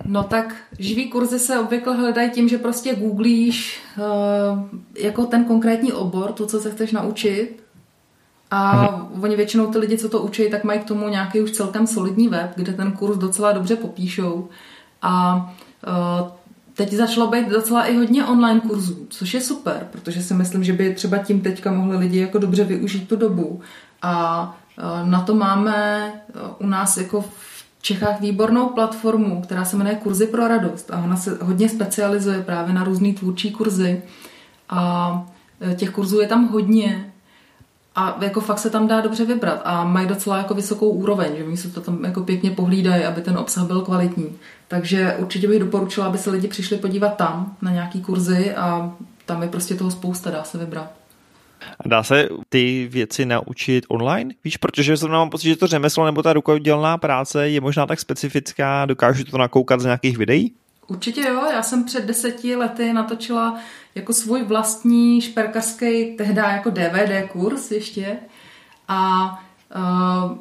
No 0.06 0.24
tak 0.24 0.56
živý 0.80 1.10
kurzy 1.10 1.40
se 1.40 1.60
obvykle 1.60 1.96
hledají 1.96 2.32
tím, 2.32 2.50
že 2.50 2.58
prostě 2.58 2.96
googlíš 2.96 3.80
uh, 3.98 4.60
jako 4.98 5.26
ten 5.26 5.46
konkrétní 5.46 5.94
obor, 5.94 6.32
to, 6.32 6.46
co 6.46 6.60
se 6.60 6.72
chceš 6.72 6.92
naučit 6.92 7.64
a 8.52 8.82
mhm. 8.82 9.24
oni 9.24 9.36
většinou 9.36 9.68
ty 9.68 9.78
lidi, 9.78 9.98
co 9.98 10.10
to 10.10 10.22
učí, 10.22 10.50
tak 10.50 10.64
mají 10.64 10.80
k 10.80 10.84
tomu 10.84 11.08
nějaký 11.08 11.42
už 11.42 11.52
celkem 11.52 11.88
solidní 11.88 12.28
web, 12.28 12.52
kde 12.56 12.74
ten 12.74 12.92
kurz 12.92 13.18
docela 13.18 13.52
dobře 13.52 13.76
popíšou. 13.76 14.50
A 15.02 15.36
uh, 15.88 16.28
teď 16.74 16.94
začalo 16.94 17.28
být 17.28 17.50
docela 17.50 17.86
i 17.86 17.98
hodně 17.98 18.26
online 18.26 18.60
kurzů, 18.60 19.08
což 19.10 19.34
je 19.34 19.42
super, 19.42 19.88
protože 19.92 20.24
si 20.24 20.34
myslím, 20.34 20.64
že 20.64 20.74
by 20.74 20.94
třeba 20.94 21.18
tím 21.18 21.42
teďka 21.42 21.72
mohli 21.72 21.98
lidi 21.98 22.20
jako 22.20 22.38
dobře 22.38 22.64
využít 22.64 23.08
tu 23.10 23.16
dobu. 23.16 23.62
A 24.02 24.44
uh, 25.02 25.10
na 25.10 25.22
to 25.22 25.36
máme 25.36 26.12
u 26.60 26.68
nás 26.68 26.98
jako 26.98 27.26
Čechách 27.82 28.22
výbornou 28.22 28.70
platformu, 28.70 29.42
která 29.42 29.66
se 29.66 29.78
jmenuje 29.78 29.96
Kurzy 29.96 30.28
pro 30.28 30.48
radost 30.48 30.92
a 30.92 31.04
ona 31.04 31.18
se 31.18 31.38
hodně 31.42 31.70
specializuje 31.70 32.44
právě 32.44 32.74
na 32.74 32.84
různé 32.84 33.14
tvůrčí 33.14 33.52
kurzy 33.52 34.02
a 34.70 35.26
těch 35.76 35.90
kurzů 35.90 36.20
je 36.20 36.28
tam 36.28 36.48
hodně 36.48 37.14
a 37.96 38.18
jako 38.22 38.42
fakt 38.42 38.60
se 38.60 38.70
tam 38.70 38.88
dá 38.88 39.02
dobře 39.02 39.26
vybrat 39.26 39.62
a 39.66 39.84
mají 39.84 40.08
docela 40.08 40.38
jako 40.38 40.54
vysokou 40.54 40.90
úroveň, 40.90 41.38
že 41.38 41.44
oni 41.44 41.58
se 41.58 41.70
to 41.70 41.82
tam 41.82 42.06
jako 42.06 42.22
pěkně 42.22 42.52
pohlídají, 42.52 43.04
aby 43.04 43.22
ten 43.22 43.38
obsah 43.38 43.68
byl 43.68 43.82
kvalitní. 43.82 44.36
Takže 44.68 45.16
určitě 45.20 45.48
bych 45.48 45.60
doporučila, 45.60 46.06
aby 46.06 46.18
se 46.18 46.32
lidi 46.32 46.48
přišli 46.48 46.78
podívat 46.78 47.18
tam 47.18 47.56
na 47.62 47.72
nějaký 47.72 48.02
kurzy 48.02 48.56
a 48.56 48.94
tam 49.26 49.42
je 49.42 49.50
prostě 49.50 49.76
toho 49.76 49.92
spousta, 49.92 50.32
dá 50.32 50.44
se 50.44 50.58
vybrat. 50.58 50.92
Dá 51.86 52.04
se 52.04 52.30
ty 52.50 52.88
věci 52.92 53.26
naučit 53.26 53.86
online? 53.88 54.34
Víš, 54.44 54.58
protože 54.58 54.98
zrovna 54.98 55.18
mám 55.18 55.30
pocit, 55.30 55.48
že 55.48 55.56
to 55.56 55.68
řemeslo 55.68 56.06
nebo 56.06 56.24
ta 56.24 56.34
rukodělná 56.34 56.98
práce 56.98 57.50
je 57.50 57.62
možná 57.62 57.86
tak 57.86 58.00
specifická, 58.00 58.86
dokážu 58.86 59.24
to 59.24 59.38
nakoukat 59.38 59.80
z 59.80 59.86
nějakých 59.86 60.18
videí? 60.18 60.54
Určitě 60.88 61.22
jo, 61.22 61.46
já 61.54 61.64
jsem 61.64 61.84
před 61.84 62.06
deseti 62.06 62.56
lety 62.56 62.94
natočila 62.94 63.60
jako 63.96 64.14
svůj 64.14 64.44
vlastní 64.44 65.22
šperkařský, 65.22 66.16
tehdy 66.18 66.40
jako 66.40 66.70
DVD 66.70 67.30
kurz 67.32 67.72
ještě 67.72 68.18
a 68.88 69.30
uh, 69.76 70.38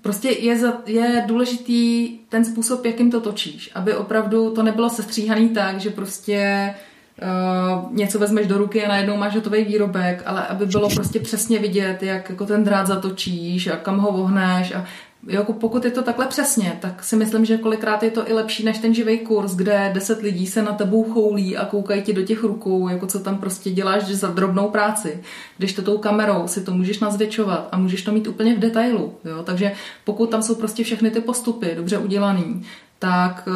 prostě 0.00 0.28
je, 0.28 0.58
za, 0.58 0.72
je 0.86 1.24
důležitý 1.26 2.08
ten 2.28 2.44
způsob, 2.44 2.84
jakým 2.84 3.10
to 3.10 3.20
točíš, 3.20 3.70
aby 3.74 3.94
opravdu 3.94 4.50
to 4.50 4.62
nebylo 4.62 4.90
sestříhaný 4.90 5.48
tak, 5.48 5.80
že 5.80 5.90
prostě 5.90 6.74
Uh, 7.22 7.92
něco 7.92 8.18
vezmeš 8.18 8.46
do 8.46 8.58
ruky 8.58 8.84
a 8.84 8.88
najednou 8.88 9.16
máš 9.16 9.34
hotový 9.34 9.64
výrobek, 9.64 10.22
ale 10.26 10.46
aby 10.46 10.66
bylo 10.66 10.88
prostě 10.88 11.20
přesně 11.20 11.58
vidět, 11.58 12.02
jak 12.02 12.30
jako 12.30 12.46
ten 12.46 12.64
drát 12.64 12.86
zatočíš 12.86 13.66
a 13.66 13.76
kam 13.76 13.98
ho 13.98 14.12
vohneš 14.12 14.72
a 14.74 14.84
jako 15.26 15.52
pokud 15.52 15.84
je 15.84 15.90
to 15.90 16.02
takhle 16.02 16.26
přesně, 16.26 16.78
tak 16.80 17.04
si 17.04 17.16
myslím, 17.16 17.44
že 17.44 17.58
kolikrát 17.58 18.02
je 18.02 18.10
to 18.10 18.30
i 18.30 18.32
lepší 18.32 18.64
než 18.64 18.78
ten 18.78 18.94
živý 18.94 19.18
kurz, 19.18 19.54
kde 19.54 19.90
deset 19.94 20.22
lidí 20.22 20.46
se 20.46 20.62
na 20.62 20.72
tebou 20.72 21.04
choulí 21.04 21.56
a 21.56 21.64
koukají 21.64 22.02
ti 22.02 22.12
do 22.12 22.22
těch 22.22 22.42
rukou, 22.42 22.88
jako 22.88 23.06
co 23.06 23.20
tam 23.20 23.38
prostě 23.38 23.70
děláš 23.70 24.04
za 24.04 24.28
drobnou 24.28 24.68
práci. 24.68 25.22
Když 25.58 25.72
to 25.72 25.82
tou 25.82 25.98
kamerou 25.98 26.46
si 26.46 26.60
to 26.60 26.74
můžeš 26.74 26.98
nazvětšovat 26.98 27.68
a 27.72 27.78
můžeš 27.78 28.02
to 28.02 28.12
mít 28.12 28.26
úplně 28.26 28.54
v 28.54 28.58
detailu. 28.58 29.14
Jo? 29.24 29.42
Takže 29.42 29.72
pokud 30.04 30.30
tam 30.30 30.42
jsou 30.42 30.54
prostě 30.54 30.84
všechny 30.84 31.10
ty 31.10 31.20
postupy 31.20 31.74
dobře 31.76 31.98
udělaný, 31.98 32.62
tak 32.98 33.44
uh, 33.46 33.54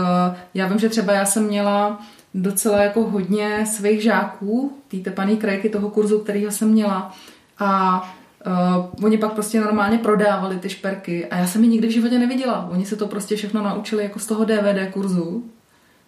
já 0.55 0.67
vím, 0.67 0.79
že 0.79 0.89
třeba 0.89 1.13
já 1.13 1.25
jsem 1.25 1.45
měla 1.47 2.01
docela 2.35 2.83
jako 2.83 3.03
hodně 3.03 3.67
svých 3.67 4.03
žáků, 4.03 4.73
té 4.89 4.97
tepaný 4.97 5.37
krajky 5.37 5.69
toho 5.69 5.91
kurzu, 5.91 6.19
kterýho 6.19 6.51
jsem 6.51 6.69
měla. 6.69 7.17
A 7.59 8.03
Uh, 8.47 9.05
oni 9.05 9.19
pak 9.19 9.33
prostě 9.33 9.61
normálně 9.61 9.99
prodávali 9.99 10.59
ty 10.59 10.69
šperky 10.69 11.27
a 11.27 11.37
já 11.37 11.47
jsem 11.47 11.65
je 11.65 11.71
nikdy 11.71 11.89
v 11.89 11.91
životě 11.91 12.19
neviděla. 12.19 12.69
Oni 12.71 12.87
se 12.87 12.97
to 12.97 13.07
prostě 13.07 13.37
všechno 13.37 13.63
naučili 13.63 14.03
jako 14.03 14.19
z 14.19 14.27
toho 14.27 14.45
DVD 14.45 14.93
kurzu. 14.93 15.45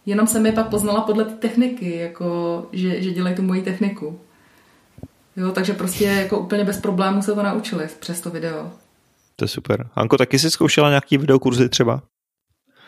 Jenom 0.06 0.26
jsem 0.26 0.46
je 0.46 0.52
pak 0.52 0.68
poznala 0.68 1.00
podle 1.00 1.24
té 1.24 1.32
techniky, 1.32 1.96
jako, 1.96 2.66
že, 2.72 3.02
že 3.02 3.10
dělají 3.10 3.36
tu 3.36 3.42
moji 3.42 3.62
techniku. 3.62 4.20
Jo, 5.36 5.50
takže 5.50 5.72
prostě 5.72 6.04
jako 6.04 6.38
úplně 6.38 6.64
bez 6.64 6.80
problémů 6.80 7.22
se 7.22 7.34
to 7.34 7.42
naučili 7.42 7.88
přes 8.00 8.20
to 8.20 8.30
video. 8.30 8.72
To 9.36 9.44
je 9.44 9.48
super. 9.48 9.88
Hanko, 9.92 10.18
taky 10.18 10.38
jsi 10.38 10.50
zkoušela 10.50 10.88
nějaký 10.88 11.18
videokurzy 11.18 11.68
třeba? 11.68 12.02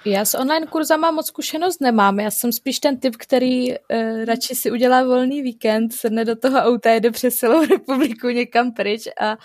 Já 0.05 0.25
s 0.25 0.35
online 0.35 0.67
kurzama 0.67 1.11
moc 1.11 1.27
zkušenost 1.27 1.81
nemám. 1.81 2.21
Já 2.21 2.31
jsem 2.31 2.53
spíš 2.53 2.79
ten 2.81 2.97
typ, 3.01 3.17
který 3.17 3.71
uh, 3.71 3.77
radši 4.25 4.55
si 4.55 4.71
udělá 4.71 5.05
volný 5.05 5.43
víkend, 5.43 5.93
sedne 5.93 6.25
do 6.25 6.37
toho 6.37 6.59
auta, 6.59 6.91
jede 6.91 7.11
přes 7.11 7.35
celou 7.35 7.67
republiku 7.71 8.29
někam 8.29 8.73
pryč 8.73 9.09
a 9.21 9.31
uh, 9.31 9.37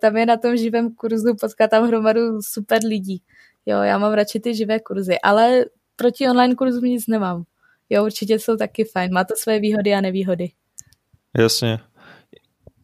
tam 0.00 0.16
je 0.16 0.26
na 0.26 0.36
tom 0.36 0.56
živém 0.56 0.94
kurzu, 0.94 1.36
potká 1.40 1.68
tam 1.68 1.86
hromadu 1.86 2.20
super 2.42 2.84
lidí. 2.84 3.22
Jo, 3.66 3.78
já 3.82 3.98
mám 3.98 4.12
radši 4.12 4.40
ty 4.40 4.54
živé 4.54 4.80
kurzy, 4.80 5.20
ale 5.22 5.64
proti 5.96 6.28
online 6.28 6.54
kurzům 6.54 6.84
nic 6.84 7.06
nemám. 7.06 7.44
Jo, 7.90 8.04
určitě 8.04 8.38
jsou 8.38 8.56
taky 8.56 8.84
fajn. 8.84 9.12
Má 9.12 9.24
to 9.24 9.34
své 9.36 9.58
výhody 9.58 9.94
a 9.94 10.00
nevýhody. 10.00 10.50
Jasně. 11.38 11.78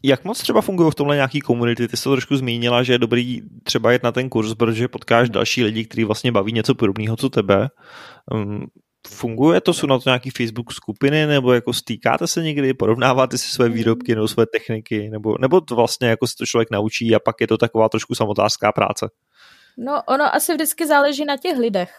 Jak 0.02 0.24
moc 0.24 0.38
třeba 0.38 0.60
fungují 0.60 0.90
v 0.90 0.94
tomhle 0.94 1.16
nějaký 1.16 1.40
komunity? 1.40 1.88
Ty 1.88 1.96
jsi 1.96 2.04
to 2.04 2.12
trošku 2.12 2.36
zmínila, 2.36 2.82
že 2.82 2.92
je 2.92 2.98
dobrý 2.98 3.40
třeba 3.62 3.92
jet 3.92 4.02
na 4.02 4.12
ten 4.12 4.28
kurz, 4.28 4.54
protože 4.54 4.88
potkáš 4.88 5.30
další 5.30 5.64
lidi, 5.64 5.84
kteří 5.84 6.04
vlastně 6.04 6.32
baví 6.32 6.52
něco 6.52 6.74
podobného, 6.74 7.16
co 7.16 7.28
tebe. 7.28 7.68
Um, 8.34 8.66
funguje 9.08 9.60
to? 9.60 9.74
Jsou 9.74 9.86
na 9.86 9.98
to 9.98 10.10
nějaký 10.10 10.30
Facebook 10.30 10.72
skupiny, 10.72 11.26
nebo 11.26 11.52
jako 11.52 11.72
stýkáte 11.72 12.26
se 12.26 12.42
někdy, 12.42 12.74
porovnáváte 12.74 13.38
si 13.38 13.46
své 13.48 13.68
výrobky 13.68 14.14
nebo 14.14 14.28
své 14.28 14.46
techniky, 14.46 15.10
nebo, 15.10 15.36
nebo 15.40 15.60
to 15.60 15.74
vlastně 15.76 16.08
jako 16.08 16.26
se 16.26 16.36
to 16.38 16.46
člověk 16.46 16.70
naučí 16.70 17.14
a 17.14 17.18
pak 17.18 17.40
je 17.40 17.46
to 17.46 17.58
taková 17.58 17.88
trošku 17.88 18.14
samotářská 18.14 18.72
práce? 18.72 19.08
No, 19.78 20.02
ono 20.08 20.34
asi 20.34 20.54
vždycky 20.54 20.86
záleží 20.86 21.24
na 21.24 21.36
těch 21.36 21.58
lidech. 21.58 21.92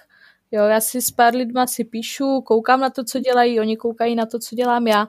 Jo, 0.54 0.63
já 0.63 0.82
si 0.82 1.02
s 1.02 1.12
pár 1.12 1.36
lidma 1.36 1.68
si 1.68 1.84
píšu, 1.84 2.42
koukám 2.42 2.80
na 2.80 2.89
to, 2.89 3.04
co 3.04 3.20
dělají, 3.20 3.60
oni 3.60 3.78
koukají 3.78 4.16
na 4.16 4.26
to, 4.26 4.39
co 4.39 4.56
dělám 4.56 4.88
já, 4.88 5.08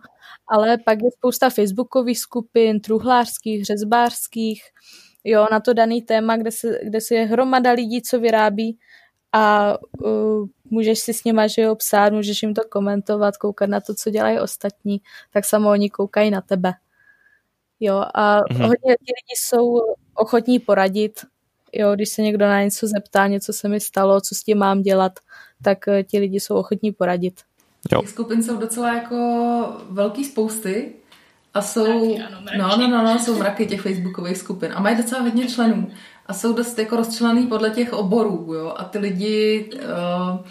ale 0.48 0.78
pak 0.78 1.02
je 1.02 1.10
spousta 1.10 1.50
facebookových 1.50 2.18
skupin, 2.18 2.80
truhlářských, 2.80 3.64
řezbářských, 3.64 4.62
jo, 5.24 5.46
na 5.50 5.60
to 5.60 5.74
daný 5.74 6.02
téma, 6.02 6.36
kde 6.36 6.50
se, 6.50 6.78
kde 6.82 7.00
se 7.00 7.14
je 7.14 7.24
hromada 7.24 7.72
lidí, 7.72 8.02
co 8.02 8.20
vyrábí 8.20 8.78
a 9.32 9.74
uh, 10.00 10.48
můžeš 10.70 10.98
si 10.98 11.14
s 11.14 11.24
nima, 11.24 11.46
že 11.46 11.62
jo, 11.62 11.74
psát, 11.74 12.12
můžeš 12.12 12.42
jim 12.42 12.54
to 12.54 12.62
komentovat, 12.70 13.36
koukat 13.36 13.68
na 13.68 13.80
to, 13.80 13.94
co 13.94 14.10
dělají 14.10 14.40
ostatní, 14.40 15.00
tak 15.32 15.44
samo 15.44 15.70
oni 15.70 15.90
koukají 15.90 16.30
na 16.30 16.40
tebe. 16.40 16.72
Jo, 17.80 18.04
a 18.14 18.40
mm-hmm. 18.40 18.62
hodně 18.62 18.96
ti 18.96 19.12
lidi 19.12 19.34
jsou 19.36 19.80
ochotní 20.14 20.58
poradit, 20.58 21.20
jo, 21.76 21.94
když 21.94 22.08
se 22.08 22.22
někdo 22.22 22.46
na 22.46 22.62
něco 22.62 22.86
zeptá, 22.86 23.26
něco 23.26 23.52
se 23.52 23.68
mi 23.68 23.80
stalo, 23.80 24.20
co 24.20 24.34
s 24.34 24.42
tím 24.42 24.58
mám 24.58 24.82
dělat, 24.82 25.12
tak 25.62 25.88
eh, 25.88 26.02
ti 26.02 26.18
lidi 26.18 26.40
jsou 26.40 26.54
ochotní 26.54 26.92
poradit. 26.92 27.40
Jo. 27.92 28.00
Těch 28.00 28.10
skupin 28.10 28.42
jsou 28.42 28.56
docela 28.56 28.94
jako 28.94 29.16
velký 29.90 30.24
spousty 30.24 30.92
a 31.54 31.62
jsou, 31.62 32.06
mraky, 32.06 32.22
ano, 32.22 32.38
mraky. 32.42 32.58
no, 32.58 32.76
no, 32.76 32.88
no, 32.88 33.04
no, 33.04 33.18
jsou 33.18 33.38
mraky 33.38 33.66
těch 33.66 33.80
facebookových 33.80 34.36
skupin 34.36 34.72
a 34.74 34.80
mají 34.80 34.96
docela 34.96 35.22
hodně 35.22 35.48
členů 35.48 35.90
a 36.26 36.34
jsou 36.34 36.52
dost 36.52 36.78
jako 36.78 36.96
rozčlený 36.96 37.46
podle 37.46 37.70
těch 37.70 37.92
oborů, 37.92 38.54
jo, 38.54 38.74
a 38.76 38.84
ty 38.84 38.98
lidi 38.98 39.70
uh, 39.74 40.46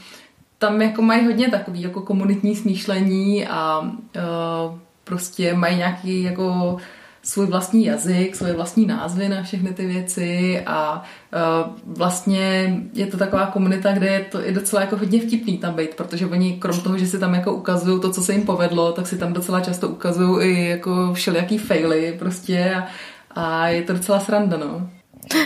tam 0.58 0.82
jako 0.82 1.02
mají 1.02 1.26
hodně 1.26 1.50
takový 1.50 1.82
jako 1.82 2.02
komunitní 2.02 2.56
smýšlení 2.56 3.48
a 3.48 3.80
uh, 3.80 4.80
prostě 5.04 5.54
mají 5.54 5.78
nějaký 5.78 6.24
jako 6.24 6.78
svůj 7.24 7.46
vlastní 7.46 7.86
jazyk, 7.86 8.36
svoje 8.36 8.54
vlastní 8.54 8.86
názvy 8.86 9.30
na 9.30 9.44
všechny 9.44 9.74
ty 9.74 9.86
věci 9.86 10.64
a 10.66 11.04
uh, 11.34 11.74
vlastně 11.86 12.76
je 12.94 13.08
to 13.08 13.18
taková 13.18 13.46
komunita, 13.46 13.94
kde 13.94 14.08
je 14.08 14.20
to 14.20 14.48
i 14.48 14.54
docela 14.54 14.82
jako 14.82 14.98
hodně 14.98 15.22
vtipný 15.22 15.58
tam 15.58 15.76
být, 15.76 15.96
protože 15.96 16.26
oni 16.26 16.54
krom 16.54 16.82
toho, 16.82 16.98
že 16.98 17.08
si 17.08 17.20
tam 17.20 17.34
jako 17.34 17.54
ukazují 17.54 18.02
to, 18.02 18.12
co 18.12 18.22
se 18.22 18.34
jim 18.34 18.46
povedlo, 18.46 18.92
tak 18.92 19.08
si 19.08 19.18
tam 19.18 19.34
docela 19.34 19.60
často 19.60 19.90
ukazují 19.90 20.48
i 20.48 20.70
jako 20.70 21.14
všelijaký 21.14 21.58
faily 21.58 22.16
prostě 22.20 22.76
a, 22.76 22.88
a 23.30 23.68
je 23.68 23.82
to 23.82 23.94
docela 23.94 24.20
sranda, 24.20 24.58
no. 24.58 24.90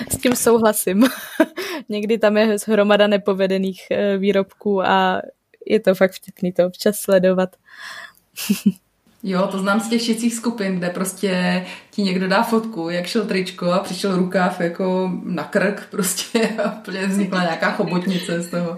S 0.09 0.17
tím 0.17 0.35
souhlasím. 0.35 1.03
Někdy 1.89 2.17
tam 2.17 2.37
je 2.37 2.57
hromada 2.67 3.07
nepovedených 3.07 3.81
eh, 3.91 4.17
výrobků 4.17 4.81
a 4.81 5.21
je 5.65 5.79
to 5.79 5.95
fakt 5.95 6.11
vtipný 6.11 6.51
to 6.51 6.65
občas 6.65 6.95
sledovat. 6.95 7.49
Jo, 9.23 9.47
to 9.51 9.59
znám 9.59 9.79
z 9.79 9.89
těch 9.89 10.01
šicích 10.01 10.33
skupin, 10.33 10.77
kde 10.77 10.89
prostě 10.89 11.65
ti 11.91 12.03
někdo 12.03 12.27
dá 12.27 12.43
fotku, 12.43 12.89
jak 12.89 13.05
šel 13.05 13.25
tričko 13.25 13.71
a 13.71 13.79
přišel 13.79 14.17
rukáv 14.17 14.59
jako 14.59 15.11
na 15.23 15.43
krk 15.43 15.87
prostě 15.91 16.49
a 16.49 16.77
úplně 16.77 17.07
vznikla 17.07 17.41
nějaká 17.41 17.71
chobotnice 17.71 18.41
z 18.41 18.49
toho. 18.49 18.77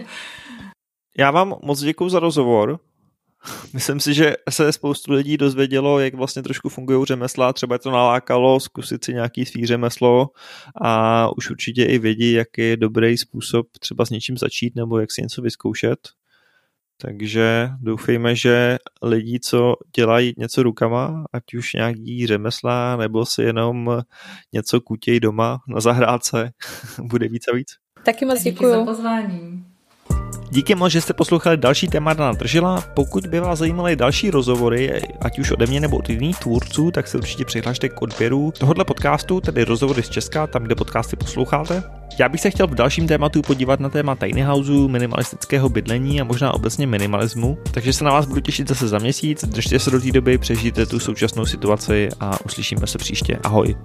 Já 1.18 1.32
vám 1.32 1.56
moc 1.64 1.80
děkuji 1.80 2.10
za 2.10 2.20
rozhovor. 2.20 2.80
Myslím 3.74 4.00
si, 4.00 4.14
že 4.14 4.34
se 4.50 4.72
spoustu 4.72 5.14
lidí 5.14 5.38
dozvědělo, 5.38 6.00
jak 6.00 6.14
vlastně 6.14 6.44
trošku 6.44 6.70
fungují 6.70 7.06
řemesla, 7.06 7.54
třeba 7.54 7.76
je 7.76 7.80
to 7.80 7.92
nalákalo 7.92 8.60
zkusit 8.60 9.06
si 9.06 9.14
nějaký 9.14 9.46
svý 9.46 9.66
řemeslo 9.66 10.28
a 10.82 11.30
už 11.38 11.50
určitě 11.50 11.84
i 11.84 12.00
vědí, 12.00 12.32
jak 12.32 12.58
je 12.58 12.78
dobrý 12.78 13.18
způsob 13.18 13.68
třeba 13.80 14.06
s 14.06 14.10
něčím 14.10 14.38
začít 14.38 14.76
nebo 14.76 15.00
jak 15.00 15.12
si 15.12 15.22
něco 15.22 15.42
vyzkoušet. 15.42 16.00
Takže 17.02 17.70
doufejme, 17.82 18.36
že 18.36 18.78
lidi, 19.04 19.40
co 19.40 19.76
dělají 19.96 20.34
něco 20.38 20.64
rukama, 20.64 21.24
ať 21.34 21.54
už 21.54 21.74
nějaký 21.74 22.28
řemesla, 22.28 22.96
nebo 22.96 23.26
si 23.26 23.42
jenom 23.42 24.02
něco 24.54 24.82
kutějí 24.82 25.20
doma 25.20 25.60
na 25.68 25.80
zahrádce, 25.80 26.52
bude 27.02 27.28
víc 27.28 27.48
a 27.48 27.56
víc. 27.56 27.68
Taky 28.06 28.26
moc 28.26 28.44
děkuji. 28.44 28.70
za 28.70 28.86
pozvání. 28.86 29.69
Díky 30.52 30.76
moc, 30.76 30.92
že 30.92 31.02
jste 31.02 31.14
poslouchali 31.14 31.58
další 31.58 31.88
témata 31.88 32.26
na 32.26 32.34
Tržila. 32.34 32.82
Pokud 32.94 33.28
by 33.28 33.40
vás 33.40 33.60
zajímaly 33.60 33.96
další 33.96 34.32
rozhovory, 34.32 35.02
ať 35.22 35.40
už 35.40 35.52
ode 35.52 35.66
mě 35.66 35.80
nebo 35.80 35.98
od 35.98 36.10
jiných 36.10 36.40
tvůrců, 36.40 36.92
tak 36.92 37.08
se 37.08 37.18
určitě 37.18 37.46
přihlašte 37.46 37.90
k 37.90 38.02
odběru 38.02 38.54
tohohle 38.60 38.86
podcastu, 38.86 39.42
tedy 39.42 39.64
rozhovory 39.64 40.04
z 40.04 40.10
Česka, 40.10 40.48
tam, 40.48 40.64
kde 40.64 40.76
podcasty 40.76 41.16
posloucháte. 41.16 41.84
Já 42.20 42.30
bych 42.30 42.42
se 42.42 42.52
chtěl 42.52 42.68
v 42.68 42.76
dalším 42.76 43.08
tématu 43.08 43.42
podívat 43.42 43.80
na 43.80 43.90
téma 43.90 44.16
tiny 44.16 44.42
houseu, 44.42 44.88
minimalistického 44.88 45.70
bydlení 45.70 46.22
a 46.22 46.24
možná 46.24 46.54
obecně 46.54 46.88
minimalismu, 46.88 47.58
takže 47.72 47.94
se 47.94 48.04
na 48.04 48.12
vás 48.12 48.26
budu 48.26 48.42
těšit 48.42 48.68
zase 48.68 48.88
za 48.88 49.00
měsíc, 49.00 49.46
držte 49.46 49.80
se 49.80 49.92
do 49.92 50.02
té 50.02 50.12
doby, 50.12 50.38
přežijte 50.38 50.86
tu 50.86 51.00
současnou 51.00 51.46
situaci 51.46 52.10
a 52.20 52.46
uslyšíme 52.46 52.88
se 52.88 52.98
příště. 52.98 53.40
Ahoj. 53.44 53.76